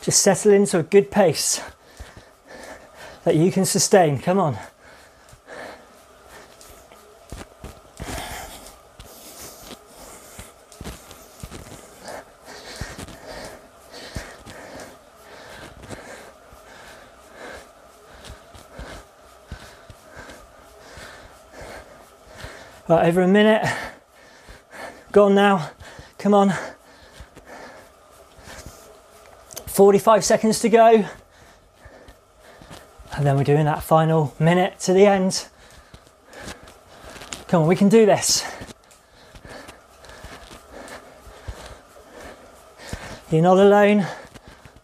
Just 0.03 0.23
settle 0.23 0.53
into 0.53 0.79
a 0.79 0.83
good 0.83 1.11
pace 1.11 1.63
that 3.25 3.37
you 3.37 3.53
can 3.53 3.65
sustain. 3.65 4.19
Come 4.19 4.39
on. 4.39 4.59
Right, 22.91 23.07
over 23.07 23.23
a 23.23 23.29
minute. 23.29 23.65
Gone 25.13 25.37
now. 25.37 25.71
Come 26.19 26.35
on. 26.35 26.53
45 29.69 30.25
seconds 30.25 30.59
to 30.59 30.69
go. 30.69 31.05
And 33.13 33.25
then 33.25 33.37
we're 33.37 33.45
doing 33.45 33.67
that 33.67 33.85
final 33.85 34.35
minute 34.41 34.81
to 34.81 34.93
the 34.93 35.07
end. 35.07 35.47
Come 37.47 37.63
on, 37.63 37.69
we 37.69 37.77
can 37.77 37.89
do 37.89 38.07
this. 38.07 38.43
You're 43.31 43.43
not 43.43 43.59
alone. 43.59 44.05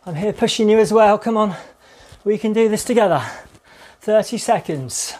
I'm 0.04 0.14
here 0.14 0.32
pushing 0.32 0.68
you 0.68 0.78
as 0.78 0.92
well. 0.92 1.18
Come 1.18 1.36
on, 1.36 1.56
we 2.22 2.38
can 2.38 2.52
do 2.52 2.68
this 2.68 2.84
together. 2.84 3.20
30 4.02 4.38
seconds. 4.38 5.14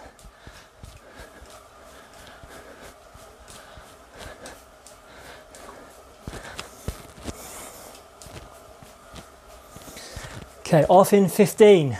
Okay, 10.76 10.84
off 10.90 11.14
in 11.14 11.26
15. 11.26 11.96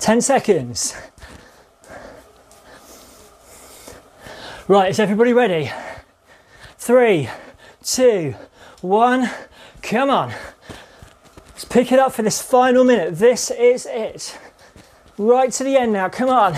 10 0.00 0.20
seconds. 0.20 0.96
Right, 4.66 4.90
is 4.90 4.98
everybody 4.98 5.32
ready? 5.32 5.70
Three, 6.76 7.28
two, 7.84 8.34
one, 8.80 9.30
come 9.80 10.10
on. 10.10 10.34
Let's 11.50 11.64
pick 11.64 11.92
it 11.92 12.00
up 12.00 12.12
for 12.12 12.22
this 12.22 12.42
final 12.42 12.82
minute. 12.82 13.16
This 13.16 13.48
is 13.52 13.86
it. 13.88 14.36
Right 15.16 15.52
to 15.52 15.62
the 15.62 15.76
end 15.76 15.92
now, 15.92 16.08
come 16.08 16.30
on. 16.30 16.56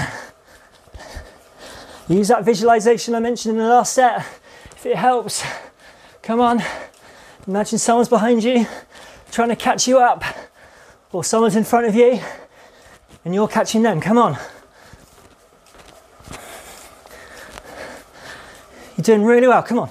Use 2.09 2.29
that 2.29 2.47
visualization 2.47 3.15
I 3.15 3.21
mentioned 3.21 3.59
in 3.59 3.63
the 3.63 3.69
last 3.69 3.93
set 3.93 4.21
if 4.71 4.87
it 4.87 4.97
helps. 4.97 5.45
Come 6.23 6.41
on. 6.41 6.63
Imagine 7.51 7.81
someone's 7.81 8.09
behind 8.09 8.45
you 8.45 8.65
trying 9.33 9.49
to 9.49 9.57
catch 9.57 9.89
you 9.89 9.99
up, 9.99 10.23
or 11.11 11.25
someone's 11.25 11.57
in 11.57 11.65
front 11.65 11.85
of 11.85 11.97
you 11.97 12.21
and 13.25 13.35
you're 13.35 13.49
catching 13.49 13.83
them. 13.83 14.01
Come 14.01 14.19
on. 14.19 14.39
You're 18.97 19.03
doing 19.03 19.25
really 19.25 19.49
well. 19.49 19.65
Come 19.65 19.81
on. 19.81 19.91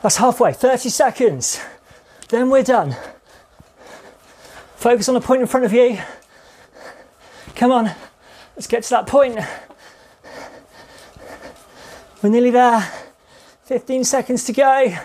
That's 0.00 0.18
halfway, 0.18 0.52
30 0.52 0.88
seconds. 0.88 1.60
Then 2.28 2.50
we're 2.50 2.62
done. 2.62 2.94
Focus 4.76 5.08
on 5.08 5.14
the 5.14 5.20
point 5.20 5.40
in 5.40 5.48
front 5.48 5.66
of 5.66 5.72
you. 5.72 5.98
Come 7.56 7.72
on, 7.72 7.90
let's 8.54 8.68
get 8.68 8.84
to 8.84 8.90
that 8.90 9.08
point. 9.08 9.40
We're 12.22 12.28
nearly 12.28 12.50
there. 12.50 12.88
15 13.64 14.04
seconds 14.04 14.44
to 14.44 14.52
go. 14.52 14.96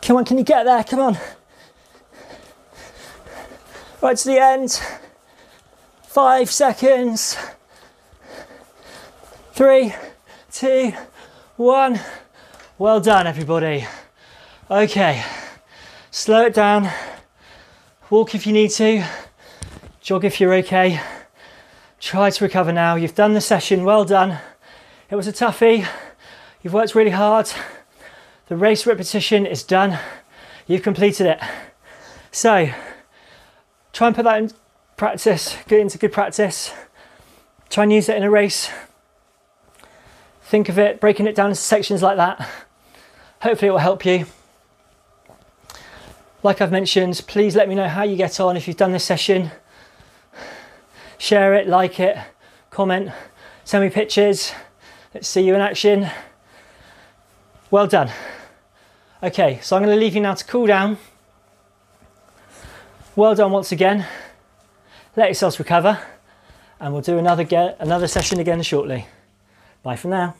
Come 0.00 0.16
on, 0.16 0.24
can 0.24 0.36
you 0.36 0.42
get 0.42 0.64
there? 0.64 0.82
Come 0.82 0.98
on. 0.98 1.18
Right 4.02 4.16
to 4.16 4.28
the 4.28 4.42
end. 4.42 4.82
Five 6.02 6.50
seconds. 6.50 7.38
Three, 9.52 9.94
two, 10.50 10.92
one. 11.56 12.00
Well 12.76 13.00
done, 13.00 13.28
everybody. 13.28 13.86
Okay, 14.68 15.22
slow 16.10 16.46
it 16.46 16.54
down. 16.54 16.90
Walk 18.10 18.34
if 18.34 18.44
you 18.44 18.52
need 18.52 18.72
to. 18.72 19.04
Jog 20.00 20.24
if 20.24 20.40
you're 20.40 20.54
okay. 20.54 21.00
Try 22.00 22.30
to 22.30 22.44
recover 22.44 22.72
now. 22.72 22.96
You've 22.96 23.14
done 23.14 23.34
the 23.34 23.40
session. 23.40 23.84
Well 23.84 24.04
done. 24.04 24.40
It 25.12 25.16
was 25.16 25.28
a 25.28 25.32
toughie. 25.32 25.86
You've 26.62 26.72
worked 26.72 26.94
really 26.94 27.10
hard. 27.10 27.52
The 28.46 28.56
race 28.56 28.86
repetition 28.86 29.44
is 29.44 29.62
done. 29.62 29.98
You've 30.66 30.82
completed 30.82 31.26
it. 31.26 31.38
So 32.30 32.70
try 33.92 34.06
and 34.06 34.16
put 34.16 34.22
that 34.22 34.38
in 34.38 34.50
practice, 34.96 35.58
get 35.68 35.80
into 35.80 35.98
good 35.98 36.12
practice. 36.12 36.72
Try 37.68 37.82
and 37.82 37.92
use 37.92 38.08
it 38.08 38.16
in 38.16 38.22
a 38.22 38.30
race. 38.30 38.70
Think 40.44 40.70
of 40.70 40.78
it, 40.78 40.98
breaking 40.98 41.26
it 41.26 41.34
down 41.34 41.50
into 41.50 41.60
sections 41.60 42.02
like 42.02 42.16
that. 42.16 42.48
Hopefully 43.42 43.68
it 43.68 43.72
will 43.72 43.80
help 43.80 44.06
you. 44.06 44.24
Like 46.42 46.62
I've 46.62 46.72
mentioned, 46.72 47.22
please 47.26 47.54
let 47.54 47.68
me 47.68 47.74
know 47.74 47.86
how 47.86 48.02
you 48.02 48.16
get 48.16 48.40
on 48.40 48.56
if 48.56 48.66
you've 48.66 48.78
done 48.78 48.92
this 48.92 49.04
session. 49.04 49.50
Share 51.18 51.52
it, 51.52 51.68
like 51.68 52.00
it, 52.00 52.16
comment, 52.70 53.10
send 53.62 53.84
me 53.84 53.90
pictures. 53.90 54.54
Let's 55.14 55.28
see 55.28 55.42
you 55.42 55.54
in 55.54 55.60
action. 55.60 56.08
Well 57.70 57.86
done. 57.86 58.10
Okay, 59.22 59.60
so 59.62 59.76
I'm 59.76 59.82
going 59.82 59.94
to 59.94 60.00
leave 60.00 60.14
you 60.14 60.20
now 60.20 60.34
to 60.34 60.44
cool 60.44 60.66
down. 60.66 60.96
Well 63.14 63.34
done 63.34 63.52
once 63.52 63.72
again. 63.72 64.06
Let 65.14 65.26
yourselves 65.26 65.58
recover 65.58 66.00
and 66.80 66.92
we'll 66.92 67.02
do 67.02 67.18
another, 67.18 67.44
get, 67.44 67.76
another 67.78 68.08
session 68.08 68.40
again 68.40 68.62
shortly. 68.62 69.06
Bye 69.82 69.96
for 69.96 70.08
now. 70.08 70.34